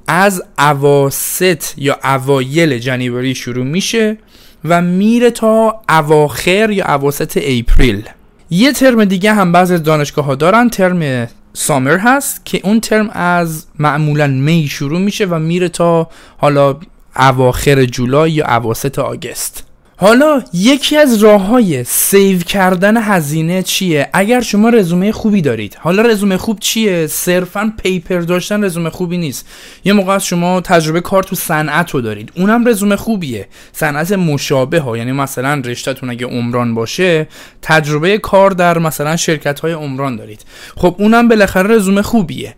از 0.06 0.42
اواسط 0.58 1.64
یا 1.76 1.98
اوایل 2.04 2.78
January 2.78 3.34
شروع 3.34 3.64
میشه 3.64 4.18
و 4.64 4.82
میره 4.82 5.30
تا 5.30 5.82
اواخر 5.88 6.70
یا 6.70 6.84
اواسط 6.84 7.38
April. 7.42 8.08
یه 8.50 8.72
ترم 8.72 9.04
دیگه 9.04 9.32
هم 9.32 9.52
بعضی 9.52 9.78
دانشگاه 9.78 10.24
ها 10.24 10.34
دارن 10.34 10.68
ترم 10.68 11.28
سامر 11.52 11.98
هست 11.98 12.44
که 12.44 12.60
اون 12.64 12.80
ترم 12.80 13.10
از 13.10 13.66
معمولا 13.78 14.26
می 14.26 14.66
شروع 14.70 15.00
میشه 15.00 15.24
و 15.24 15.38
میره 15.38 15.68
تا 15.68 16.08
حالا 16.36 16.76
اواخر 17.16 17.84
جولای 17.84 18.32
یا 18.32 18.46
اواسط 18.46 18.98
آگست. 18.98 19.63
حالا 19.96 20.42
یکی 20.52 20.96
از 20.96 21.22
راه 21.22 21.42
های 21.42 21.84
سیو 21.84 22.38
کردن 22.38 22.96
هزینه 22.96 23.62
چیه؟ 23.62 24.08
اگر 24.12 24.40
شما 24.40 24.68
رزومه 24.68 25.12
خوبی 25.12 25.42
دارید 25.42 25.76
حالا 25.80 26.02
رزومه 26.02 26.36
خوب 26.36 26.58
چیه؟ 26.60 27.06
صرفا 27.06 27.72
پیپر 27.82 28.20
داشتن 28.20 28.64
رزومه 28.64 28.90
خوبی 28.90 29.18
نیست. 29.18 29.48
یه 29.84 29.92
موقع 29.92 30.12
از 30.12 30.24
شما 30.24 30.60
تجربه 30.60 31.00
کار 31.00 31.22
تو 31.22 31.36
صنعت 31.36 31.90
رو 31.90 32.00
دارید. 32.00 32.32
اونم 32.36 32.68
رزومه 32.68 32.96
خوبیه. 32.96 33.48
صنعت 33.72 34.12
مشابه 34.12 34.80
ها 34.80 34.96
یعنی 34.96 35.12
مثلا 35.12 35.62
رشتهتون 35.64 36.10
اگه 36.10 36.26
عمران 36.26 36.74
باشه 36.74 37.28
تجربه 37.62 38.18
کار 38.18 38.50
در 38.50 38.78
مثلا 38.78 39.16
شرکت 39.16 39.60
های 39.60 39.72
عمران 39.72 40.16
دارید. 40.16 40.44
خب 40.76 40.96
اونم 40.98 41.28
بالاخره 41.28 41.74
رزومه 41.74 42.02
خوبیه. 42.02 42.54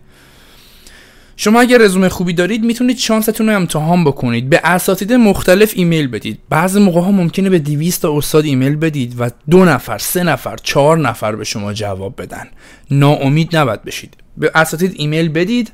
شما 1.39 1.61
اگر 1.61 1.77
رزومه 1.77 2.09
خوبی 2.09 2.33
دارید 2.33 2.63
می‌تونید 2.63 2.97
شانستون 2.97 3.49
رو 3.49 3.55
امتحان 3.55 4.03
بکنید. 4.03 4.49
به 4.49 4.61
اساتید 4.63 5.13
مختلف 5.13 5.71
ایمیل 5.75 6.07
بدید. 6.07 6.39
بعضی 6.49 6.79
موقع 6.79 7.01
ها 7.01 7.11
ممکنه 7.11 7.49
به 7.49 7.59
200 7.59 8.01
تا 8.01 8.17
استاد 8.17 8.45
ایمیل 8.45 8.75
بدید 8.75 9.15
و 9.19 9.29
دو 9.49 9.65
نفر 9.65 9.97
سه 9.97 10.23
نفر 10.23 10.55
چهار 10.63 10.97
نفر 10.97 11.35
به 11.35 11.43
شما 11.43 11.73
جواب 11.73 12.21
بدن. 12.21 12.47
ناامید 12.91 13.55
نباید 13.55 13.83
بشید. 13.83 14.17
به 14.37 14.51
اساتید 14.55 14.93
ایمیل 14.95 15.29
بدید. 15.29 15.71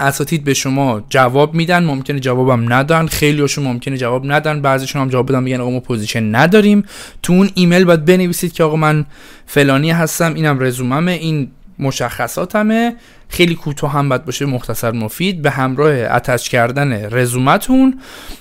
اساتید 0.00 0.44
به 0.44 0.54
شما 0.54 1.02
جواب 1.10 1.54
میدن. 1.54 1.84
ممکنه 1.84 2.20
جوابم 2.20 2.72
ندن. 2.72 3.06
خیلی 3.06 3.40
هاشون 3.40 3.64
ممکنه 3.64 3.96
جواب 3.96 4.32
ندن. 4.32 4.62
بعضیشون 4.62 5.02
هم 5.02 5.08
جواب 5.08 5.28
بدن 5.28 5.42
میگن 5.42 5.60
آقا 5.60 5.70
ما 5.70 5.80
position 5.80 6.34
نداریم. 6.34 6.84
تو 7.22 7.32
اون 7.32 7.50
ایمیل 7.54 7.84
باید 7.84 8.04
بنویسید 8.04 8.52
که 8.52 8.64
آقا 8.64 8.76
من 8.76 9.06
فلانی 9.46 9.90
هستم 9.90 10.34
اینم 10.34 10.60
رزوممه 10.60 11.12
این 11.12 11.50
مشخصاتمه. 11.78 12.94
خیلی 13.28 13.54
کوتاه 13.54 13.92
هم 13.92 14.08
باید 14.08 14.24
باشه 14.24 14.46
مختصر 14.46 14.90
مفید. 14.90 15.42
به 15.42 15.50
همراه 15.50 15.92
attach 15.92 16.48
کردن 16.48 17.10
رزومتون. 17.10 18.00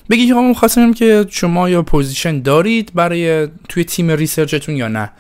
بگی 0.10 0.28
که 0.28 0.34
آقا 0.34 0.54
خواستم 0.54 0.94
که 0.94 1.26
شما 1.30 1.70
یا 1.70 1.84
position 1.84 2.42
دارید 2.42 2.92
برای 2.94 3.48
توی 3.70 3.84
تیم 3.84 4.12
research 4.12 4.58
تون 4.58 4.76
یا 4.76 4.88
نه. 4.88 5.12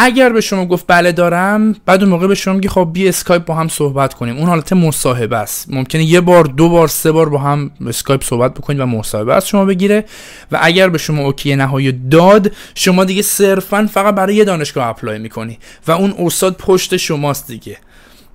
اگر 0.00 0.30
به 0.30 0.40
شما 0.40 0.66
گفت 0.66 0.84
بله 0.86 1.12
دارم 1.12 1.76
بعد 1.86 2.02
اون 2.02 2.12
موقع 2.12 2.26
به 2.26 2.34
شما 2.34 2.54
میگه 2.54 2.68
خب 2.68 2.90
بیا 2.92 3.08
اسکایپ 3.08 3.44
با 3.44 3.54
هم 3.54 3.68
صحبت 3.68 4.14
کنیم. 4.14 4.36
اون 4.36 4.46
حالت 4.46 4.72
مصاحبه 4.72 5.36
است. 5.36 5.72
ممکنه 5.72 6.04
یه 6.04 6.20
بار 6.20 6.44
دو 6.44 6.68
بار 6.68 6.88
سه 6.88 7.12
بار 7.12 7.28
با 7.28 7.38
هم 7.38 7.70
اسکایپ 7.86 8.24
صحبت 8.24 8.54
بکنید 8.54 8.80
و 8.80 8.86
مصاحبه 8.86 9.34
از 9.34 9.48
شما 9.48 9.64
بگیره. 9.64 10.04
و 10.52 10.58
اگر 10.62 10.88
به 10.88 10.98
شما 10.98 11.22
OK 11.22 11.56
نهایی 11.56 11.92
داد 11.92 12.52
شما 12.74 13.04
دیگه 13.04 13.22
صرفا 13.22 13.88
فقط 13.92 14.14
برای 14.14 14.34
یه 14.34 14.44
دانشگاه 14.44 14.86
apply 14.86 15.18
می‌کنی. 15.18 15.58
و 15.86 15.92
اون 15.92 16.14
استاد 16.18 16.56
پشت 16.56 16.96
شماست 16.96 17.46
دیگه. 17.46 17.76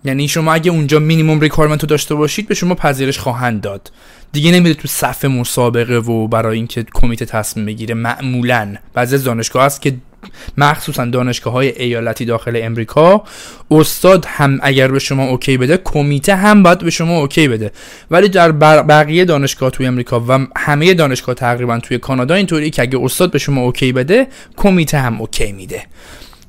یعنی 0.06 0.28
شما 0.28 0.54
اگه 0.54 0.72
اونجا 0.72 1.00
minimum 1.00 1.40
requirement 1.40 1.82
رو 1.82 1.88
داشته 1.88 2.16
باشید 2.16 2.48
به 2.48 2.56
شما 2.56 2.76
پذیرش 2.76 3.20
خواهند 3.20 3.62
داد. 3.62 3.92
دیگه 4.32 4.52
نمیره 4.52 4.76
تو 4.76 4.88
صف 4.88 5.26
مسابقه 5.26 5.98
و 5.98 6.28
برای 6.28 6.58
اینکه 6.58 6.86
کمیته 6.94 7.26
تصمیم 7.26 7.66
بگیره. 7.66 7.96
معمولا. 7.96 8.76
بعضی 8.94 9.16
از 9.16 9.24
دانشگاه 9.24 9.66
هست 9.66 9.82
که 9.82 9.94
مخصوصا 10.58 11.06
دانشگاه 11.06 11.54
های 11.54 11.82
ایالتی 11.82 12.26
داخل 12.26 12.60
امریکا 12.64 13.24
استاد 13.72 14.26
هم 14.28 14.60
اگر 14.62 14.92
به 14.92 15.00
شما 15.00 15.24
OK 15.24 15.58
بده 15.58 15.78
کمیته 15.78 16.36
هم 16.36 16.64
باید 16.64 16.80
به 16.80 16.90
شما 16.90 17.20
OK 17.20 17.48
بده. 17.48 17.72
ولی 18.12 18.30
در 18.30 18.52
بقیه 18.82 19.26
دانشگاه 19.26 19.70
توی 19.70 19.86
امریکا 19.86 20.26
و 20.28 20.48
همه 20.58 20.94
دانشگاه 20.94 21.36
تقریبا 21.36 21.80
توی 21.80 21.98
کانادا 21.98 22.36
اینطوری 22.36 22.70
که 22.70 22.82
اگه 22.82 23.00
استاد 23.04 23.32
به 23.32 23.40
شما 23.40 23.62
OK 23.62 23.92
بده 23.92 24.28
کمیته 24.56 24.98
هم 24.98 25.22
OK 25.22 25.52
میده. 25.52 25.84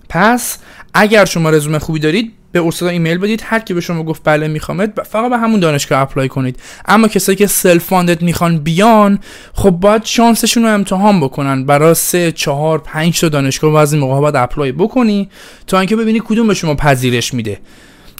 پس 0.08 0.58
اگر 0.94 1.24
شما 1.24 1.50
رزومه 1.50 1.78
خوبی 1.78 1.98
دارید 1.98 2.32
به 2.54 2.66
استاد 2.66 2.88
ایمیل 2.88 3.18
بدید. 3.18 3.42
هر 3.44 3.58
کی 3.58 3.74
به 3.74 3.80
شما 3.80 4.02
گفت 4.02 4.20
بله 4.24 4.48
میخوامت 4.48 5.02
فقط 5.02 5.30
به 5.30 5.38
همون 5.38 5.60
دانشگاه 5.60 6.00
apply 6.00 6.28
کنید. 6.28 6.60
اما 6.86 7.08
کسایی 7.08 7.36
که 7.36 7.46
self-funded 7.46 8.22
می‌خوان 8.22 8.58
بیان 8.58 9.18
خب 9.52 9.70
باید 9.70 10.04
شانسشون 10.04 10.62
رو 10.62 10.68
امتحان 10.68 11.20
بکنن. 11.20 11.64
برای 11.64 11.94
سه 11.94 12.32
چهار 12.32 12.78
پنج 12.78 13.20
تا 13.20 13.28
دانشگاه 13.28 13.72
بعضی 13.72 13.98
موقع 13.98 14.20
باید 14.20 14.36
apply 14.36 14.72
بکنی 14.72 15.28
تا 15.66 15.78
اینکه 15.78 15.96
ببینی 15.96 16.20
کدوم 16.24 16.46
به 16.46 16.54
شما 16.54 16.74
پذیرش 16.74 17.34
میده. 17.34 17.58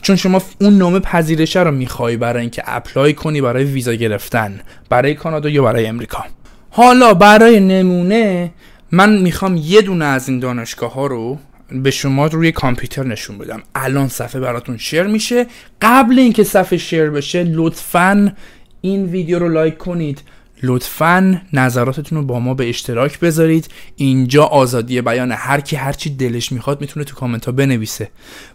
چون 0.03 0.17
شما 0.17 0.43
اون 0.61 0.79
نامه 0.79 0.99
پذیرشه 0.99 1.61
رو 1.61 1.71
می‌خوای 1.71 2.17
برای 2.17 2.41
اینکه 2.41 2.63
apply 2.67 3.13
کنی 3.13 3.41
برای 3.41 3.65
ویزا 3.65 3.95
گرفتن. 3.95 4.61
برای 4.89 5.15
کانادا 5.15 5.49
یا 5.49 5.63
برای 5.63 5.87
امریکا. 5.87 6.25
حالا 6.71 7.15
برای 7.15 7.61
نمونه 7.61 8.51
من 8.91 9.19
می‌خوام 9.19 9.57
یه 9.57 9.83
دونه 9.83 10.05
از 10.05 10.29
این 10.29 10.39
دانشگاه 10.39 10.93
ها 10.93 11.07
رو 11.07 11.39
به 11.83 11.91
شما 11.91 12.27
روی 12.27 12.53
کامپیوتر 12.53 13.07
نشون 13.07 13.39
بدم. 13.39 13.63
الان 13.75 14.09
صفحه 14.09 14.41
براتون 14.41 14.77
share 14.77 15.03
میشه. 15.03 15.47
قبل 15.83 16.19
اینکه 16.19 16.45
صفحه 16.45 16.79
share 16.79 17.11
بشه 17.11 17.45
لطفا 17.45 18.33
این 18.81 19.05
ویدیو 19.05 19.39
رو 19.39 19.49
لایک 19.49 19.79
کنید. 19.79 20.23
لطفا 20.63 21.43
نظراتتون 21.53 22.19
رو 22.19 22.25
با 22.25 22.41
ما 22.41 22.55
به 22.55 22.69
اشتراک 22.69 23.21
بذارید. 23.21 23.69
اینجا 23.97 24.45
آزادی 24.45 25.01
بیان 25.01 25.33
هر 25.33 25.61
کی 25.61 25.77
هر 25.77 25.93
چی 25.93 26.11
دلش 26.11 26.53
می‌خواد 26.53 26.81
می‌تونه 26.81 27.05
تو 27.05 27.15
کامنت 27.15 27.45
ها 27.45 27.53
بنویسه. 27.53 28.09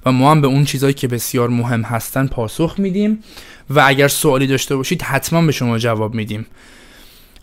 و 0.05 0.11
ما 0.11 0.31
هم 0.31 0.41
به 0.41 0.47
اون 0.47 0.65
چیزهایی 0.65 0.93
که 0.93 1.07
بسیار 1.07 1.49
مهم 1.49 1.81
هستن 1.81 2.27
پاسخ 2.27 2.75
میدیم. 2.77 3.23
و 3.69 3.83
اگر 3.85 4.07
سوالی 4.07 4.47
داشته 4.47 4.75
باشید 4.75 5.01
حتما 5.01 5.41
به 5.41 5.51
شما 5.51 5.77
جواب 5.77 6.13
میدیم. 6.13 6.45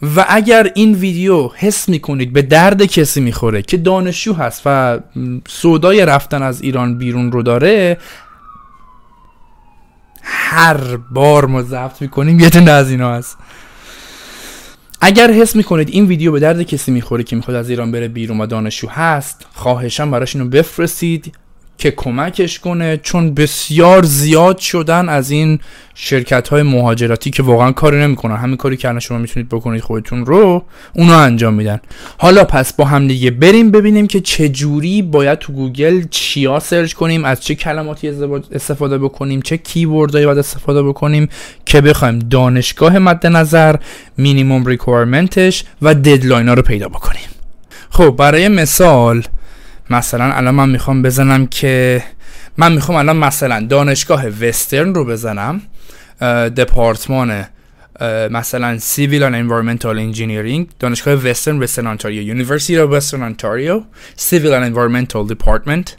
و 0.02 0.26
اگر 0.28 0.70
این 0.74 0.94
ویدیو 0.94 1.48
حس 1.48 1.88
می‌کنید 1.88 2.32
به 2.32 2.42
درد 2.42 2.84
کسی 2.84 3.20
می‌خوره 3.20 3.62
که 3.62 3.76
دانشجو 3.76 4.34
هست 4.34 4.62
و 4.66 4.98
سودای 5.48 6.06
رفتن 6.06 6.42
از 6.42 6.62
ایران 6.62 6.98
بیرون 6.98 7.32
رو 7.32 7.42
داره 7.42 7.98
هر 10.22 10.96
بار 10.96 11.46
ما 11.46 11.62
ضبط 11.62 12.02
می‌کنیم 12.02 12.40
یه 12.40 12.50
دونه 12.50 12.70
از 12.70 12.90
اینا 12.90 13.14
هست. 13.14 13.36
اگر 15.00 15.30
حس 15.30 15.56
می‌کنید 15.56 15.88
این 15.88 16.06
ویدیو 16.06 16.32
به 16.32 16.40
درد 16.40 16.62
کسی 16.62 16.90
می‌خوره 16.92 17.24
که 17.24 17.36
می‌خواد 17.36 17.56
از 17.56 17.70
ایران 17.70 17.92
بره 17.92 18.08
بیرون 18.08 18.40
و 18.40 18.46
دانشجو 18.46 18.88
هست 18.88 19.46
خواهشم 19.54 20.10
براش 20.10 20.36
اینو 20.36 20.48
بفرستید. 20.48 21.34
که 21.78 21.90
کمکش 21.90 22.58
کنه 22.58 22.96
چون 22.96 23.34
بسیار 23.34 24.02
زیاد 24.02 24.58
شدن 24.58 25.08
از 25.08 25.30
این 25.30 25.58
شرکت 25.94 26.48
های 26.48 26.62
مهاجرتی 26.62 27.30
که 27.30 27.42
واقعا 27.42 27.72
کاری 27.72 27.96
نمی‌کنن. 27.96 28.36
همین 28.36 28.56
کاری 28.56 28.76
که 28.76 28.98
شما 28.98 29.18
می‌تونید 29.18 29.48
بکنید 29.48 29.82
خودتون 29.82 30.26
رو 30.26 30.64
اونو 30.94 31.12
انجام 31.16 31.54
میدن. 31.54 31.80
حالا 32.18 32.44
پس 32.44 32.72
با 32.72 32.84
هم 32.84 33.08
دیگه 33.08 33.30
بریم 33.30 33.70
ببینیم 33.70 34.06
که 34.06 34.20
چه 34.20 34.48
جوری 34.48 35.02
باید 35.02 35.38
تو 35.38 35.52
گوگل 35.52 36.02
چیا 36.10 36.60
search 36.60 36.92
کنیم 36.92 37.24
از 37.24 37.40
چه 37.40 37.54
کلماتی 37.54 38.08
استفاده 38.52 38.98
بکنیم 38.98 39.42
چه 39.42 39.56
keyword 39.56 40.05
هایی 40.05 40.26
باید 40.26 40.38
استفاده 40.38 40.82
بکنیم 40.82 41.28
که 41.66 41.80
بخوایم 41.80 42.18
دانشگاه 42.18 42.98
مد 42.98 43.26
نظر 43.26 43.76
minimum 44.16 44.66
requirement 44.66 45.49
ش 45.49 45.64
و 45.82 45.94
deadline 45.94 46.48
ها 46.48 46.54
رو 46.54 46.62
پیدا 46.62 46.88
بکنیم. 46.88 47.28
خب 47.90 48.10
برای 48.10 48.48
مثال 48.48 49.22
مثلا 49.90 50.32
الان 50.32 50.54
من 50.54 50.68
می‌خوام 50.68 51.02
بزنم 51.02 51.46
که 51.46 52.02
من 52.56 52.72
می‌خوام 52.72 52.98
الان 52.98 53.16
مثلا 53.16 53.66
دانشگاه 53.66 54.26
وسترن 54.28 54.94
رو 54.94 55.04
بزنم 55.04 55.62
دپارتمان 56.56 57.44
مثلا 58.30 58.78
Civil 58.78 59.22
and 59.22 59.34
Environmental 59.34 60.14
Engineering 60.14 60.74
دانشگاه 60.78 61.14
وسترن 61.14 61.62
وسترن 61.62 61.86
آنتاریو 61.86 62.44
University 62.44 62.72
of 62.72 63.00
Western 63.00 63.20
Ontario 63.20 63.82
Civil 64.20 64.52
and 64.52 64.74
Environmental 64.74 65.34
Department 65.34 65.90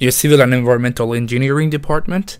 یا 0.00 0.10
Civil 0.10 0.40
and 0.40 0.52
Environmental 0.52 1.14
Engineering 1.20 1.78
Department 1.78 2.32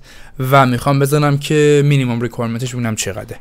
و 0.50 0.66
می‌خوام 0.66 0.98
بزنم 0.98 1.38
که 1.38 1.82
مینیمم 1.84 2.20
ریکوایرمنتش 2.20 2.72
ببینم 2.74 2.96
چقدره. 2.96 3.38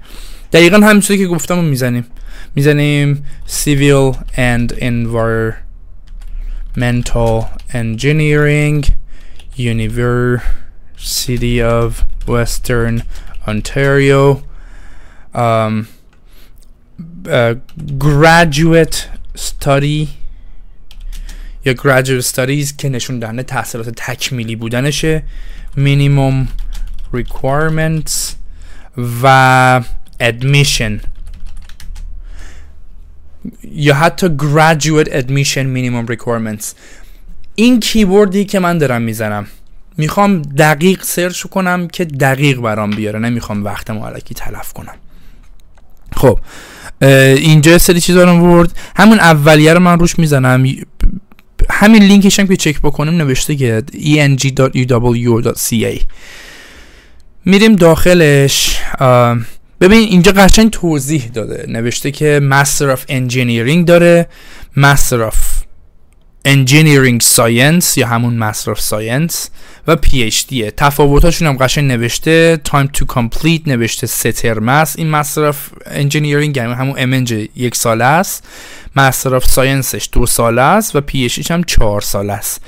دقیقا 0.54 0.78
همینطوری 0.78 1.20
که 1.20 1.28
گفتم 1.28 1.56
رو 1.56 1.62
می‌زنیم. 1.62 2.06
می‌زنیم 2.56 3.26
Civil 3.48 4.16
and 4.36 4.74
Environmental 6.78 7.50
Engineering 7.74 8.86
University 9.56 11.60
of 11.60 12.06
Western 12.28 13.02
Ontario 13.48 14.44
um, 15.34 15.88
uh, 17.28 17.56
graduate 17.98 19.10
study 19.36 20.10
یا 21.66 21.74
graduate 21.74 22.24
studies 22.24 22.76
که 22.78 22.90
نشون 22.90 23.20
دهنده 23.20 23.44
تحصیلات 23.44 23.90
تکمیلی 23.90 24.56
بودنشه 24.56 25.24
minimum 25.76 26.48
requirements 27.14 28.36
و 29.24 29.82
admission 30.20 31.07
یا 33.80 33.94
حتی 33.94 34.28
graduate 34.28 35.10
admission 35.10 35.68
minimum 35.76 36.06
requirements. 36.12 36.66
این 37.56 37.80
کیبوردی 37.80 38.46
که 38.46 38.60
من 38.60 38.78
دارم 38.78 39.02
می‌زنم 39.02 39.48
می‌خوام 39.98 40.42
دقیق 40.42 41.04
سرچ 41.04 41.42
کنم 41.42 41.88
که 41.88 42.06
دقیق 42.06 42.60
برام 42.60 42.90
بیاره. 42.90 43.20
نمی‌خوام 43.20 43.64
وقت 43.64 43.90
معلکی 43.90 44.34
تلف 44.34 44.74
کنم. 44.74 44.96
خب 46.16 46.40
اینجا 47.02 47.78
سری 47.78 48.02
چیز 48.02 48.16
دارم 48.16 48.44
ورد 48.44 48.78
همون 48.96 49.20
اولیه 49.20 49.74
رو 49.74 49.80
من 49.80 50.00
روش 50.00 50.20
می‌زنم. 50.20 50.66
همین 51.70 52.04
لینکش 52.04 52.40
هم 52.40 52.48
که 52.48 52.56
چک 52.56 52.82
بکنیم 52.82 53.14
نوشته 53.14 53.56
که 53.56 53.84
eng.uw.ca 53.94 54.86
میریم 57.46 57.76
داخلش. 57.76 58.80
ببین 59.82 60.00
اینجا 60.00 60.32
قشنگ 60.32 60.70
توضیح 60.70 61.28
داده. 61.34 61.66
نوشته 61.68 62.12
که 62.12 62.42
Master 62.52 62.98
of 62.98 63.10
Engineering 63.10 63.86
داره. 63.86 64.28
Master 64.78 65.32
of 65.32 65.36
Engineering 66.48 67.20
Science 67.36 67.98
یا 67.98 68.08
همون 68.08 68.52
Master 68.52 68.76
of 68.76 68.80
Science 68.80 69.36
و 69.88 69.96
PhD 69.96 70.72
تفاوتاشون 70.78 71.48
هم 71.48 71.58
قشنگ 71.58 71.92
نوشته. 71.92 72.62
Time 72.68 72.88
to 72.98 73.06
Complete 73.16 73.68
نوشته 73.68 74.08
سه 74.08 74.32
ترم 74.32 74.70
است. 74.70 75.00
این 75.00 75.22
Master 75.22 75.54
of 75.54 75.56
Engineering 75.86 76.58
یعنی 76.58 76.74
همون 76.74 77.26
MNG 77.26 77.32
یک 77.56 77.76
ساله 77.76 78.06
است. 78.06 78.44
Master 78.98 79.42
of 79.42 79.44
Scienceش 79.44 80.10
دو 80.12 80.26
ساله 80.26 80.62
است 80.62 80.96
و 80.96 81.02
PhD 81.02 81.52
هم 81.52 81.64
چهار 81.64 82.02
ساله 82.02 82.34
است. 82.34 82.62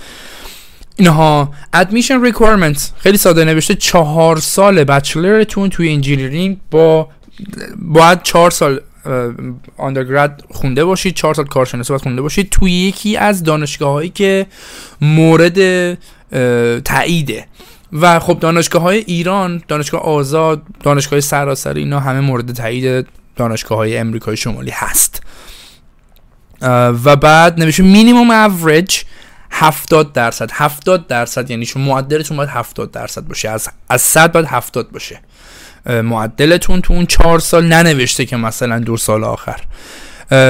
اینها 0.99 1.53
Admission 1.75 2.31
Requirements. 2.31 2.81
خیلی 2.97 3.17
ساده 3.17 3.43
نوشته 3.45 3.75
چهار 3.75 4.37
سال 4.37 4.83
بچلرتون 4.83 5.69
توی 5.69 5.89
انجینیرینگ 5.93 6.57
با 6.71 7.09
باید 7.77 8.23
چهار 8.23 8.51
سال 8.51 8.81
آندرگراد 9.77 10.43
خونده 10.51 10.85
باشید 10.85 11.15
چهار 11.15 11.33
سال 11.33 11.45
کارشناسی 11.45 11.89
باید 11.93 12.01
خونده 12.01 12.21
باشید 12.21 12.49
توی 12.49 12.71
یکی 12.71 13.17
از 13.17 13.43
دانشگاه 13.43 13.91
هایی 13.91 14.09
که 14.09 14.47
مورد 15.01 15.93
تاییده. 16.81 17.45
و 17.93 18.19
خب 18.19 18.39
دانشگاه 18.39 18.81
های 18.81 18.97
ایران 18.97 19.63
دانشگاه 19.67 20.01
آزاد 20.01 20.61
دانشگاه 20.83 21.19
سراسری 21.19 21.79
اینا 21.79 21.99
همه 21.99 22.19
مورد 22.19 22.53
تایید 22.53 23.07
دانشگاه 23.35 23.77
های 23.77 23.97
امریکای 23.97 24.37
شمالی 24.37 24.71
هست. 24.71 25.21
و 27.03 27.15
بعد 27.15 27.59
نوشته 27.59 27.83
minimum 27.83 28.31
average 28.31 29.01
70 29.51 30.13
درصد. 30.13 30.49
70 30.53 31.07
درصد 31.07 31.51
یعنی 31.51 31.65
شما 31.65 31.83
معدلتون 31.83 32.37
باید 32.37 32.49
70 32.49 32.91
درصد 32.91 33.21
باشه. 33.21 33.49
از 33.49 33.69
از 33.89 34.01
100 34.01 34.31
باید 34.31 34.45
70 34.45 34.91
باشه. 34.91 35.19
معدلتون 35.85 36.81
تو 36.81 36.93
اون 36.93 37.05
4 37.05 37.39
سال 37.39 37.65
ننوشته 37.65 38.25
که 38.25 38.37
مثلا 38.37 38.79
دو 38.79 38.97
سال 38.97 39.23
آخر. 39.23 39.61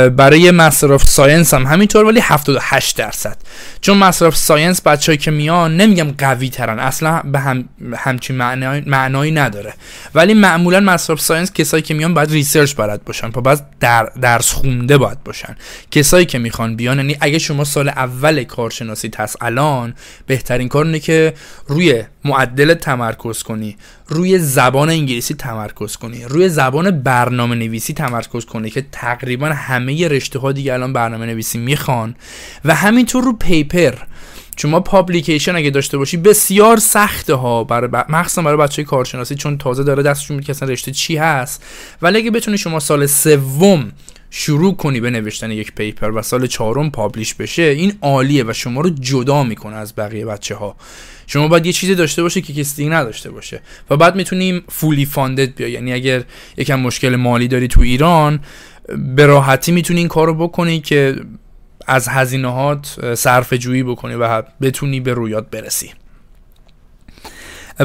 برای 0.09 0.51
master 0.51 0.98
science 0.98 1.53
هم 1.53 1.65
همینطور 1.65 2.05
ولی 2.05 2.19
78 2.19 2.98
درصد. 2.98 3.38
چون 3.81 3.98
master 3.98 4.32
science 4.32 4.82
بچه‌هایی 4.82 5.18
که 5.17 5.31
میان 5.31 5.77
نمیگم 5.77 6.12
قوی 6.17 6.50
ترن 6.50 6.79
اصلا 6.79 7.21
به 7.21 7.39
هم 7.39 7.69
همچین 7.95 8.36
معنای, 8.36 8.81
معنایی 8.86 9.31
نداره. 9.31 9.74
ولی 10.15 10.33
معمولا 10.33 10.79
master 10.79 11.15
science 11.15 11.53
کسایی 11.53 11.83
که 11.83 11.93
میان 11.93 12.13
باید 12.13 12.31
research 12.32 12.75
بلد 12.75 13.03
باشن 13.03 13.29
پس 13.29 13.42
باید 13.42 13.59
در 13.79 14.11
درس 14.22 14.51
خونده 14.51 14.98
باید 14.98 15.24
باشن. 15.24 15.55
کسایی 15.92 16.25
که 16.25 16.39
می‌خوان 16.39 16.75
بیان 16.75 16.98
یعنی 16.98 17.18
اگه 17.22 17.39
شما 17.39 17.63
سال 17.63 17.89
اول 17.89 18.44
کارشناسی 18.44 19.11
هست 19.18 19.44
الان 19.44 19.94
بهترین 20.27 20.68
کار 20.68 20.85
اینه 20.85 21.00
که 21.00 21.33
روی 21.68 22.03
معدل 22.25 22.74
تمرکز 22.74 23.44
کنی. 23.44 23.77
روی 24.09 24.39
زبان 24.39 24.89
انگلیسی 24.89 25.33
تمرکز 25.33 25.95
کنی. 25.95 26.24
روی 26.24 26.50
زبان 26.50 26.91
برنامه 26.91 27.55
نویسی 27.55 27.93
تمرکز 27.93 28.45
کنی 28.45 28.69
که 28.69 28.85
تقریبا 28.91 29.48
همه 29.48 30.07
رشته 30.07 30.39
ها 30.39 30.51
دیگه 30.51 30.74
الان 30.74 30.93
برنامه 30.93 31.25
نویسی 31.25 31.57
می‌خوان. 31.57 32.15
و 32.65 32.75
همینطور 32.75 33.24
رو 33.24 33.33
paper. 33.33 33.94
شما 34.57 34.79
publication 34.79 35.55
اگه 35.55 35.69
داشته 35.69 35.98
باشی 35.98 36.17
بسیار 36.17 36.77
سخته 36.77 37.33
ها. 37.33 37.63
برای 37.63 37.87
ب... 37.87 37.95
مخصوصا 38.09 38.41
برای 38.41 38.57
بچه 38.57 38.83
کارشناسی 38.83 39.35
چون 39.35 39.57
تازه 39.57 39.83
داره 39.83 40.03
دستشون 40.03 40.37
میاد 40.38 40.50
اصلا 40.50 40.69
رشته 40.69 40.91
چی 40.91 41.17
هست. 41.17 41.63
ولی 42.01 42.17
اگه 42.17 42.31
بتونی 42.31 42.57
شما 42.57 42.79
سال 42.79 43.05
سوم 43.05 43.91
شروع 44.29 44.75
کنی 44.75 45.00
به 45.00 45.09
نوشتن 45.09 45.51
یک 45.51 45.72
paper 45.75 46.12
و 46.11 46.22
سال 46.22 46.48
چهارم 46.48 46.92
publish 46.92 47.33
بشه 47.33 47.61
این 47.61 47.94
عالیه 48.01 48.44
و 48.48 48.53
شما 48.53 48.81
رو 48.81 48.89
جدا 48.89 49.44
می‌کنه 49.44 49.75
از 49.75 49.96
بقیه 49.96 50.25
بچه 50.25 50.55
ها 50.55 50.75
شما 51.27 51.48
باید 51.48 51.65
یه 51.65 51.74
چیزی 51.74 51.96
داشته 51.96 52.22
باشه 52.22 52.42
که 52.42 52.53
کسی 52.53 52.89
نداشته 52.89 53.31
باشه 53.31 53.61
و 53.89 53.98
بعد 53.98 54.15
می‌تونیم 54.15 54.63
fully 54.70 55.05
funded 55.05 55.55
بیا 55.55 55.68
یعنی 55.68 55.94
اگر 55.94 56.24
یکم 56.57 56.79
مشکل 56.79 57.15
مالی 57.15 57.48
داری 57.48 57.68
تو 57.68 57.81
ایران 57.81 58.39
به 59.15 59.25
راحتی 59.25 59.72
می‌تونی 59.72 60.00
این 60.00 60.07
کارو 60.07 60.33
بکنی 60.33 60.79
که 60.79 61.15
از 61.87 62.07
هزینه‌هات 62.07 63.16
صرفه‌جویی 63.16 63.83
بکنی 63.83 64.15
و 64.15 64.42
بتونی 64.61 65.00
به 65.00 65.13
رویات 65.13 65.50
برسی. 65.50 65.92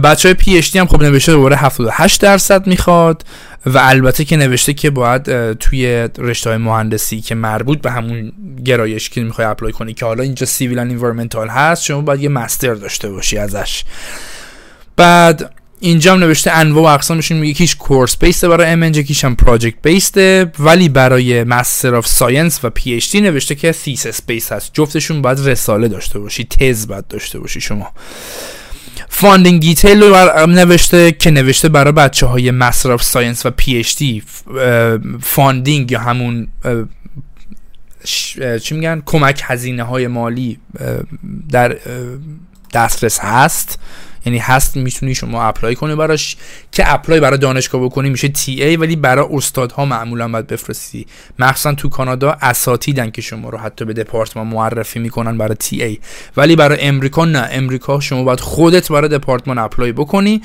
بچه 0.00 0.28
های 0.28 0.34
PhD 0.34 0.78
هم 0.78 0.86
خب 0.86 1.02
نوشته 1.02 1.32
دوباره 1.32 1.56
78 1.56 2.20
درصد 2.20 2.66
می‌خواد 2.66 3.24
و 3.66 3.78
البته 3.78 4.24
که 4.24 4.36
نوشته 4.36 4.72
که 4.72 4.90
باید 4.90 5.52
توی 5.52 6.08
رشته 6.18 6.50
های 6.50 6.58
مهندسی 6.58 7.20
که 7.20 7.34
مربوط 7.34 7.80
به 7.80 7.90
همون 7.90 8.32
گرایش 8.64 9.10
که 9.10 9.20
می‌خوای 9.20 9.46
apply 9.46 9.72
کنی 9.72 9.94
که 9.94 10.06
حالا 10.06 10.22
اینجا 10.22 10.46
civil 10.46 10.78
environmental 10.78 11.48
هست 11.48 11.84
شما 11.84 12.00
باید 12.00 12.20
یه 12.20 12.28
master 12.28 12.74
داشته 12.74 13.10
باشی 13.10 13.38
ازش. 13.38 13.84
بعد 14.96 15.50
اینجا 15.80 16.12
هم 16.12 16.20
نوشته 16.20 16.50
انواع 16.50 16.84
و 16.84 16.94
اقسامشون 16.94 17.44
یکیش 17.44 17.76
course-based 17.76 18.16
ه 18.16 18.48
برای 18.48 18.66
ام 18.66 18.82
یکیش 18.82 19.24
هم 19.24 19.36
project-based 19.36 19.76
ه 19.82 20.52
ولی 20.58 20.88
برای 20.88 21.44
Master 21.44 21.94
of 21.94 22.06
Science 22.06 22.64
و 22.64 22.70
PhD 22.70 23.20
نوشته 23.20 23.54
که 23.54 23.72
thesis-based 23.72 24.52
هست. 24.52 24.70
جفتشون 24.72 25.22
باید 25.22 25.48
رساله 25.48 25.88
داشته 25.88 26.18
باشی 26.18 26.44
تز 26.44 26.86
باید 26.86 27.08
داشته 27.08 27.38
باشی 27.38 27.60
شما. 27.60 27.92
funding 29.16 29.60
detail 29.60 30.02
رو 30.02 30.46
نوشته 30.46 31.12
که 31.12 31.30
نوشته 31.30 31.68
برای 31.68 31.92
بچه 31.92 32.26
های 32.26 32.50
Master 32.50 32.92
of 32.92 33.02
Science 33.02 33.46
و 33.46 33.50
PhD 33.50 34.22
funding 35.20 35.90
یا 35.90 36.00
همون 36.00 36.48
چی 38.62 38.74
میگن؟ 38.74 39.02
کمک 39.06 39.42
هزینه 39.44 39.82
های 39.82 40.06
مالی 40.06 40.58
در 41.50 41.76
دسترس 42.74 43.18
هست. 43.20 43.78
یعنی 44.26 44.38
هست 44.38 44.76
می‌تونی 44.76 45.14
شما 45.14 45.42
apply 45.42 45.74
کنی 45.74 45.94
براش 45.94 46.36
که 46.72 46.92
apply 46.92 47.20
برای 47.20 47.38
دانشگاه 47.38 47.84
بکنی 47.84 48.10
میشه 48.10 48.28
TA 48.28 48.76
ولی 48.76 48.96
برای 48.96 49.26
استادها 49.30 49.84
معمولا 49.84 50.28
باید 50.28 50.46
بفرستی. 50.46 51.06
مخصوصا 51.38 51.74
تو 51.74 51.88
کانادا 51.88 52.36
اساتیدن 52.42 53.10
که 53.10 53.22
شما 53.22 53.48
رو 53.48 53.58
حتی 53.58 53.84
به 53.84 53.92
دپارتمان 53.92 54.46
معرفی 54.46 54.98
می‌کنن 54.98 55.38
برای 55.38 55.54
TA. 55.54 55.98
ولی 56.36 56.56
برای 56.56 56.80
امریکا 56.80 57.24
نه. 57.24 57.48
امریکا 57.50 58.00
شما 58.00 58.22
باید 58.22 58.40
خودت 58.40 58.92
برای 58.92 59.08
دپارتمان 59.08 59.58
اپلای 59.58 59.92
بکنی 59.92 60.42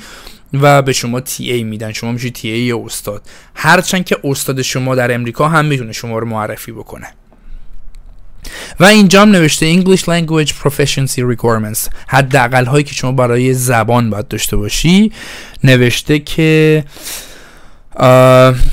و 0.52 0.82
به 0.82 0.92
شما 0.92 1.20
تی 1.20 1.52
ای 1.52 1.62
میدن. 1.62 1.92
شما 1.92 2.12
میشه 2.12 2.30
تی 2.30 2.50
ای 2.50 2.72
استاد. 2.72 3.22
هرچند 3.54 4.04
که 4.04 4.16
استاد 4.24 4.62
شما 4.62 4.94
در 4.94 5.14
امریکا 5.14 5.48
هم 5.48 5.64
می‌تونه 5.64 5.92
شما 5.92 6.18
رو 6.18 6.26
معرفی 6.26 6.72
بکنه. 6.72 7.06
و 8.80 8.84
اینجا 8.84 9.22
هم 9.22 9.30
نوشته 9.30 9.80
English 9.80 10.00
Language 10.00 10.50
Proficiency 10.50 11.34
Requirements. 11.34 11.88
حداقل 12.06 12.64
هایی 12.64 12.84
که 12.84 12.94
شما 12.94 13.12
برای 13.12 13.54
زبان 13.54 14.10
باید 14.10 14.28
داشته 14.28 14.56
باشی. 14.56 15.12
نوشته 15.64 16.18
که 16.18 16.84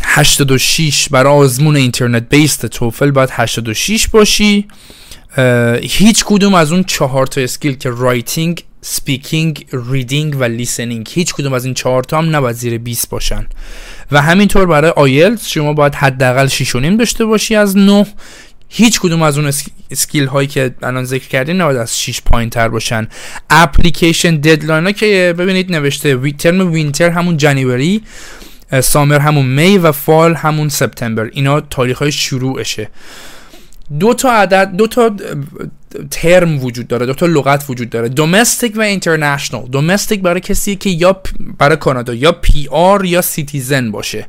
86 0.03 1.10
برای 1.10 1.34
آزمون 1.34 1.75
اینترنت 1.75 2.30
بیست 2.30 2.65
توفل 2.65 3.12
باید 3.12 3.30
86 3.32 4.08
باشی. 4.08 4.67
هیچ 5.82 6.23
کدوم 6.25 6.53
از 6.53 6.71
اون 6.71 6.84
چهار 6.84 7.27
تا 7.27 7.41
skill 7.41 7.73
که 7.73 7.89
writing 7.89 8.63
speaking 8.81 9.65
reading 9.91 10.36
و 10.39 10.43
listening 10.43 11.07
هیچ 11.12 11.34
کدوم 11.34 11.53
از 11.53 11.65
این 11.65 11.73
چهار 11.73 12.03
تا 12.03 12.17
هم 12.17 12.36
نباید 12.36 12.56
زیر 12.56 12.77
20 12.77 13.10
باشن. 13.10 13.47
و 14.12 14.21
همینطور 14.21 14.65
برای 14.65 14.91
آیلتس 14.91 15.47
شما 15.47 15.73
باید 15.73 15.95
حداقل 15.95 16.47
6.5 16.47 16.73
داشته 16.99 17.25
باشی 17.25 17.56
از 17.56 17.77
9 17.77 18.06
هیچ 18.69 18.99
کدوم 18.99 19.21
از 19.21 19.38
اون 19.38 19.51
skill 19.91 20.25
هایی 20.25 20.47
که 20.47 20.75
الان 20.84 21.03
ذکر 21.03 21.27
کردیم 21.27 21.62
نباید 21.62 21.77
از 21.77 21.99
6 21.99 22.21
پایین 22.21 22.49
تر 22.49 22.67
باشن. 22.67 23.08
application 23.49 24.36
deadline 24.36 24.86
ها 24.86 24.91
که 24.91 25.36
ببینید 25.38 25.71
نوشته 25.71 26.32
ترم 26.32 26.71
winter 26.71 27.10
همون 27.10 27.38
January 27.38 28.01
summer 28.83 29.19
همون 29.19 29.45
May 29.45 29.77
و 29.77 29.91
fall 29.91 30.36
همون 30.36 30.69
سپتامبر. 30.69 31.30
اینا 31.34 31.62
تاریخ 31.62 31.99
های 31.99 32.12
شروعشه. 32.12 32.89
دو 33.99 34.13
تا 34.13 34.32
عدد 34.32 34.71
دو 34.71 34.88
تا 34.88 35.15
ترم 36.12 36.63
وجود 36.63 36.88
داره 36.88 37.06
دو 37.06 37.13
تا 37.13 37.25
لغت 37.25 37.65
وجود 37.69 37.89
داره. 37.89 38.10
domestic 38.10 38.77
و 38.77 38.82
international 38.81 39.67
domestic 39.67 40.21
برای 40.21 40.41
کسی 40.41 40.75
که 40.75 40.89
یا 40.89 41.21
برای 41.58 41.77
کانادا 41.77 42.13
یا 42.13 42.32
PR 42.31 43.05
یا 43.06 43.21
citizen 43.21 43.91
باشه. 43.91 44.27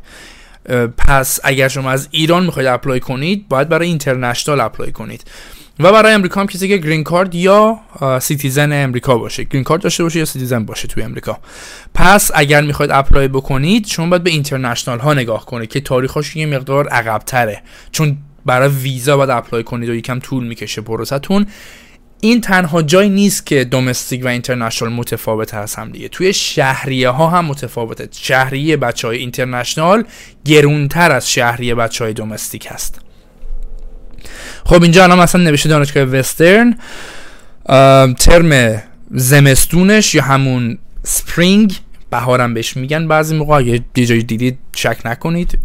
پس 0.99 1.40
اگر 1.44 1.68
شما 1.68 1.90
از 1.90 2.09
ایران 2.11 2.44
می‌خواید 2.47 2.68
apply 2.68 3.00
کنید 3.01 3.49
باید 3.49 3.68
برای 3.68 3.88
international 3.88 4.61
apply 4.61 4.92
کنید. 4.92 5.25
و 5.81 5.92
برای 5.92 6.12
امریکا 6.12 6.40
هم 6.40 6.47
کسی 6.47 6.68
که 6.68 6.77
green 6.76 7.04
card 7.04 7.35
یا 7.35 7.81
citizen 8.20 8.72
امریکا 8.73 9.18
باشه. 9.18 9.44
green 9.44 9.64
card 9.64 9.83
داشته 9.83 10.03
باشه 10.03 10.18
یا 10.18 10.25
citizen 10.24 10.64
باشه 10.64 10.88
توی 10.88 11.03
امریکا. 11.03 11.38
پس 11.94 12.31
اگر 12.35 12.61
می‌خواید 12.61 12.92
apply 12.92 13.28
بکنید 13.29 13.87
شما 13.87 14.07
باید 14.07 14.23
به 14.23 14.31
international 14.31 14.98
ها 14.99 15.14
نگاه 15.14 15.47
کنید 15.47 15.68
که 15.68 15.81
تاریخش 15.81 16.37
یه 16.37 16.47
مقدار 16.47 16.88
عقب 16.88 17.23
تره 17.27 17.62
چون 17.92 18.16
برای 18.47 18.68
ویزا 18.68 19.16
باید 19.16 19.31
apply 19.31 19.62
کنید 19.62 19.88
و 19.88 19.94
یکم 19.94 20.18
طول 20.18 20.47
می‌کشه 20.47 20.81
پروسه‌تون. 20.81 21.46
این 22.20 22.40
تنها 22.40 22.83
جای 22.83 23.09
نیست 23.09 23.46
که 23.46 23.64
domestic 23.64 24.24
و 24.24 24.28
international 24.28 24.92
متفاوت 24.92 25.54
هست 25.54 25.78
هم 25.78 25.90
دیگه. 25.90 26.09
توی 26.09 26.33
شهریه 26.33 27.09
ها 27.09 27.26
هم 27.26 27.44
متفاوته. 27.44 28.09
شهریه 28.12 28.76
بچه 28.76 29.09
های 29.09 29.18
international 29.18 30.04
گرونتر 30.44 31.12
از 31.12 31.31
شهریه 31.31 31.74
بچه 31.74 32.04
های 32.04 32.12
domestic 32.12 32.66
هست. 32.70 33.00
خب 34.64 34.83
اینجا 34.83 35.02
الان 35.02 35.18
مثلا 35.18 35.42
نوشته 35.42 35.68
دانشگاه 35.68 36.02
وسترن 36.02 36.78
ترم 38.18 38.83
زمستونش 39.11 40.14
یا 40.14 40.22
همون 40.22 40.78
spring 41.02 41.78
بهارم 42.11 42.54
بهش 42.54 42.76
میگن 42.76 43.09
بعضی 43.09 43.37
موقع. 43.37 43.57
اگه 43.57 43.81
یه 43.96 44.07
جایی 44.07 44.22
دیدید 44.22 44.59
شک 44.76 44.98
نکنید. 45.04 45.59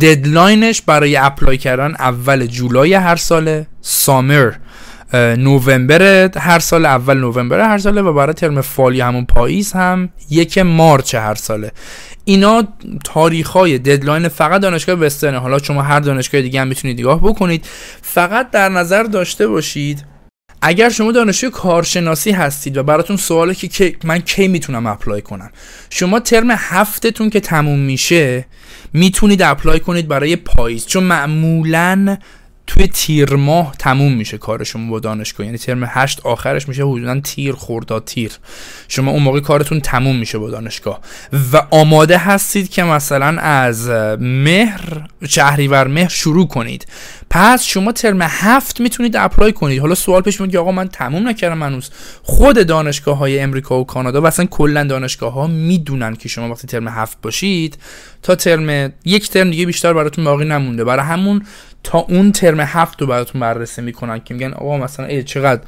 deadline 0.00 0.66
ش 0.66 0.82
برای 0.82 1.16
apply 1.16 1.58
کردن 1.58 1.94
اول 1.98 2.46
جولای 2.46 2.94
هر 2.94 3.16
ساله 3.16 3.66
summer 3.80 4.52
نوامبر 5.14 6.30
هر 6.36 6.58
سال 6.58 6.86
اول 6.86 7.18
نوامبر 7.18 7.60
هر 7.60 7.78
ساله 7.78 8.02
و 8.02 8.12
برای 8.12 8.34
ترم 8.34 8.60
fall 8.60 8.92
ی 8.92 9.00
همون 9.00 9.24
پاییز 9.24 9.72
هم 9.72 10.08
یک 10.30 10.58
مارچ 10.58 11.14
هر 11.14 11.34
ساله. 11.34 11.72
اینا 12.24 12.62
تاریخ 13.04 13.48
های 13.48 13.78
deadline 13.78 14.28
فقط 14.28 14.60
دانشگاه 14.60 14.96
وسترن. 14.96 15.34
حالا 15.34 15.58
شما 15.58 15.82
هر 15.82 16.00
دانشگاه 16.00 16.40
دیگه 16.42 16.60
هم 16.60 16.68
می‌تونید 16.68 17.00
نگاه 17.00 17.20
بکنید. 17.20 17.66
فقط 18.02 18.50
در 18.50 18.68
نظر 18.68 19.02
داشته 19.02 19.46
باشید 19.48 20.04
اگر 20.62 20.88
شما 20.88 21.12
دانشجوی 21.12 21.50
کارشناسی 21.50 22.30
هستید 22.30 22.76
و 22.76 22.82
براتون 22.82 23.16
سواله 23.16 23.54
که 23.54 23.96
من 24.04 24.18
کی 24.18 24.48
می‌تونم 24.48 24.86
apply 24.86 25.22
کنم؟ 25.22 25.50
شما 25.90 26.20
ترم 26.20 26.50
هفتتون 26.50 27.30
که 27.30 27.40
تموم 27.40 27.78
میشه 27.78 28.46
می‌تونید 28.92 29.42
apply 29.42 29.80
کنید 29.80 30.08
برای 30.08 30.36
پاییز. 30.36 30.86
چون 30.86 31.02
معمولا 31.02 32.16
توی 32.66 32.86
تیر 32.86 33.34
ماه 33.34 33.74
تموم 33.78 34.12
میشه 34.12 34.38
کار 34.38 34.64
شما 34.64 34.90
با 34.90 35.00
دانشگاه. 35.00 35.46
یعنی 35.46 35.58
ترم 35.58 35.84
هشت 35.88 36.20
آخرش 36.20 36.68
میشه 36.68 36.84
حدودا 36.84 37.20
تیر 37.20 37.52
خرداد 37.52 38.04
تیر. 38.04 38.32
شما 38.88 39.10
اون 39.10 39.22
موقع 39.22 39.40
کارتون 39.40 39.80
تموم 39.80 40.16
میشه 40.16 40.38
با 40.38 40.50
دانشگاه. 40.50 41.00
و 41.52 41.66
آماده 41.70 42.18
هستید 42.18 42.70
که 42.70 42.82
مثلا 42.82 43.40
از 43.40 43.88
مهر 44.20 45.06
شهریور 45.28 45.86
مهر 45.86 46.08
شروع 46.08 46.48
کنید. 46.48 46.86
پس 47.30 47.64
شما 47.64 47.92
ترم 47.92 48.22
هفت 48.22 48.80
می‌تونید 48.80 49.16
apply 49.16 49.52
کنید. 49.52 49.80
حالا 49.80 49.94
سوال 49.94 50.22
پیش 50.22 50.40
میاد 50.40 50.52
که 50.52 50.58
آقا 50.58 50.72
من 50.72 50.88
تموم 50.88 51.28
نکردم 51.28 51.62
هنوز. 51.62 51.90
خود 52.22 52.66
دانشگاه 52.66 53.18
های 53.18 53.40
امریکا 53.40 53.80
و 53.80 53.86
کانادا 53.86 54.20
و 54.20 54.26
اصلا 54.26 54.46
کلا 54.46 54.84
دانشگاه 54.84 55.32
ها 55.32 55.46
می‌دونن 55.46 56.16
که 56.16 56.28
شما 56.28 56.50
وقتی 56.50 56.66
ترم 56.66 56.88
هفت 56.88 57.18
باشید 57.22 57.78
تا 58.22 58.34
ترم 58.34 58.92
یک 59.04 59.30
ترم 59.30 59.50
دیگه 59.50 59.66
بیشتر 59.66 59.92
براتون 59.92 60.24
باقی 60.24 60.44
نمونده. 60.44 60.84
برای 60.84 61.06
همون 61.06 61.42
تا 61.84 61.98
اون 61.98 62.32
ترم 62.32 62.60
هفت 62.60 63.00
رو 63.00 63.06
براتون 63.06 63.40
بررسی 63.40 63.82
می‌کنن 63.82 64.20
که 64.20 64.34
میگن 64.34 64.52
آقا 64.52 64.78
مثلا 64.78 65.06
ای 65.06 65.22
چقدر 65.22 65.60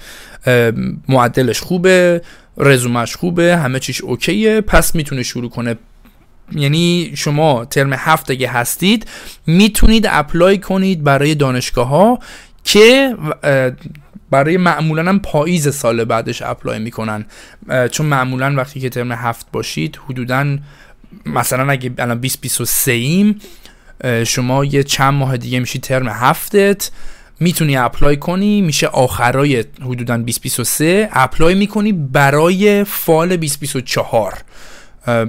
معدلش 1.09 1.61
خوبه 1.61 2.23
رزومش 2.59 3.17
خوبه 3.17 3.57
همه 3.57 3.79
چیش 3.79 4.01
اوکیه 4.01 4.61
پس 4.61 4.95
می‌تونه 4.95 5.23
شروع 5.23 5.51
کنه. 5.51 5.77
یعنی 6.53 7.13
شما 7.17 7.65
ترم 7.65 7.93
هفت 7.93 8.31
اگه 8.31 8.49
هستید 8.49 9.07
می‌تونید 9.47 10.07
اپلای 10.11 10.59
کنید 10.59 11.05
برای 11.05 11.35
دانشگاه 11.35 11.89
ها 11.89 12.19
که 12.65 13.17
برای 14.31 14.57
معمولا 14.57 15.09
هم 15.09 15.19
پاییز 15.19 15.75
سال 15.75 16.05
بعدش 16.05 16.43
apply 16.43 16.79
می‌کنن. 16.79 17.25
چون 17.91 18.07
معمولا 18.07 18.55
وقتی 18.57 18.81
که 18.81 18.89
ترم 18.89 19.13
هفت 19.13 19.47
باشید 19.53 20.01
حدودا 20.09 20.59
مثلا 21.27 21.71
اگه 21.71 21.91
الان 21.99 22.19
2023 22.19 22.93
ایم 22.93 23.41
شما 24.27 24.65
یه 24.65 24.83
چند 24.83 25.15
ماه 25.15 25.37
دیگه 25.37 25.61
میشی 25.61 25.79
ترم 25.79 26.09
هفتت 26.09 26.91
می‌تونی 27.41 27.77
apply 27.77 28.17
کنی 28.17 28.61
میشه 28.61 28.87
آخرای 28.87 29.65
حدودا 29.81 30.17
2023 30.17 31.09
apply 31.13 31.55
می‌کنی 31.55 31.93
برای 31.93 32.85
fall 32.85 33.29
2024 33.37 34.35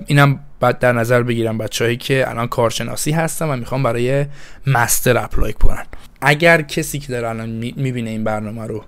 اینم 0.06 0.40
بعد 0.60 0.80
در 0.80 0.92
نظر 0.92 1.24
بگیرم 1.24 1.58
بچه‌هایی 1.58 1.98
که 1.98 2.30
الان 2.30 2.48
کارشناسی 2.48 3.12
هستن 3.12 3.46
و 3.46 3.56
می‌خوام 3.56 3.84
برای 3.84 4.26
مستر 4.68 5.18
اپلای 5.18 5.54
کنن. 5.54 5.86
اگر 6.22 6.62
کسی 6.62 7.00
که 7.00 7.08
داره 7.08 7.30
الان 7.30 7.50
می‌بینه 7.50 8.10
این 8.10 8.24
برنامه 8.24 8.68
رو 8.68 8.84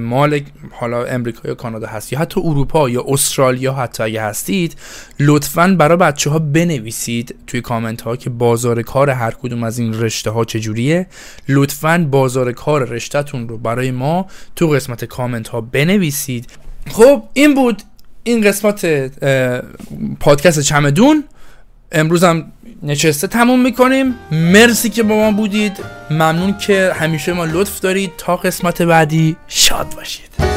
مال 0.00 0.40
حالا 0.70 1.04
امریکا 1.04 1.48
یا 1.48 1.54
کانادا 1.54 1.86
هست 1.86 2.12
یا 2.12 2.18
حتی 2.18 2.40
اروپا 2.40 2.90
یا 2.90 3.04
استرالیا 3.08 3.72
حتی 3.72 4.02
اگه 4.02 4.22
هستید 4.22 4.76
لطفا 5.20 5.76
برای 5.78 5.96
بچه 5.96 6.30
ها 6.30 6.38
بنویسید 6.38 7.34
توی 7.46 7.60
کامنت 7.60 8.02
ها 8.02 8.16
که 8.16 8.30
بازار 8.30 8.82
کار 8.82 9.10
هر 9.10 9.30
کدوم 9.30 9.64
از 9.64 9.78
این 9.78 10.00
رشته 10.00 10.30
ها 10.30 10.44
چجوریه. 10.44 11.06
لطفا 11.48 12.08
بازار 12.10 12.52
کار 12.52 12.84
رشتهتون 12.84 13.48
رو 13.48 13.58
برای 13.58 13.90
ما 13.90 14.26
تو 14.56 14.66
قسمت 14.66 15.04
کامنت 15.04 15.48
ها 15.48 15.60
بنویسید. 15.60 16.46
خب 16.90 17.22
این 17.32 17.54
بود 17.54 17.82
این 18.24 18.40
قسمت 18.40 18.86
پادکست 20.20 20.60
چمدون. 20.60 21.24
امروز 21.92 22.24
هم 22.24 22.52
نشسته 22.82 23.26
تموم 23.26 23.60
می‌کنیم. 23.60 24.14
مرسی 24.30 24.90
که 24.90 25.02
با 25.02 25.14
ما 25.14 25.32
بودید. 25.32 25.72
ممنون 26.10 26.58
که 26.58 26.92
همیشه 26.94 27.32
ما 27.32 27.44
لطف 27.44 27.80
دارید. 27.80 28.12
تا 28.18 28.36
قسمت 28.36 28.82
بعدی 28.82 29.36
شاد 29.48 29.94
باشید. 29.96 30.55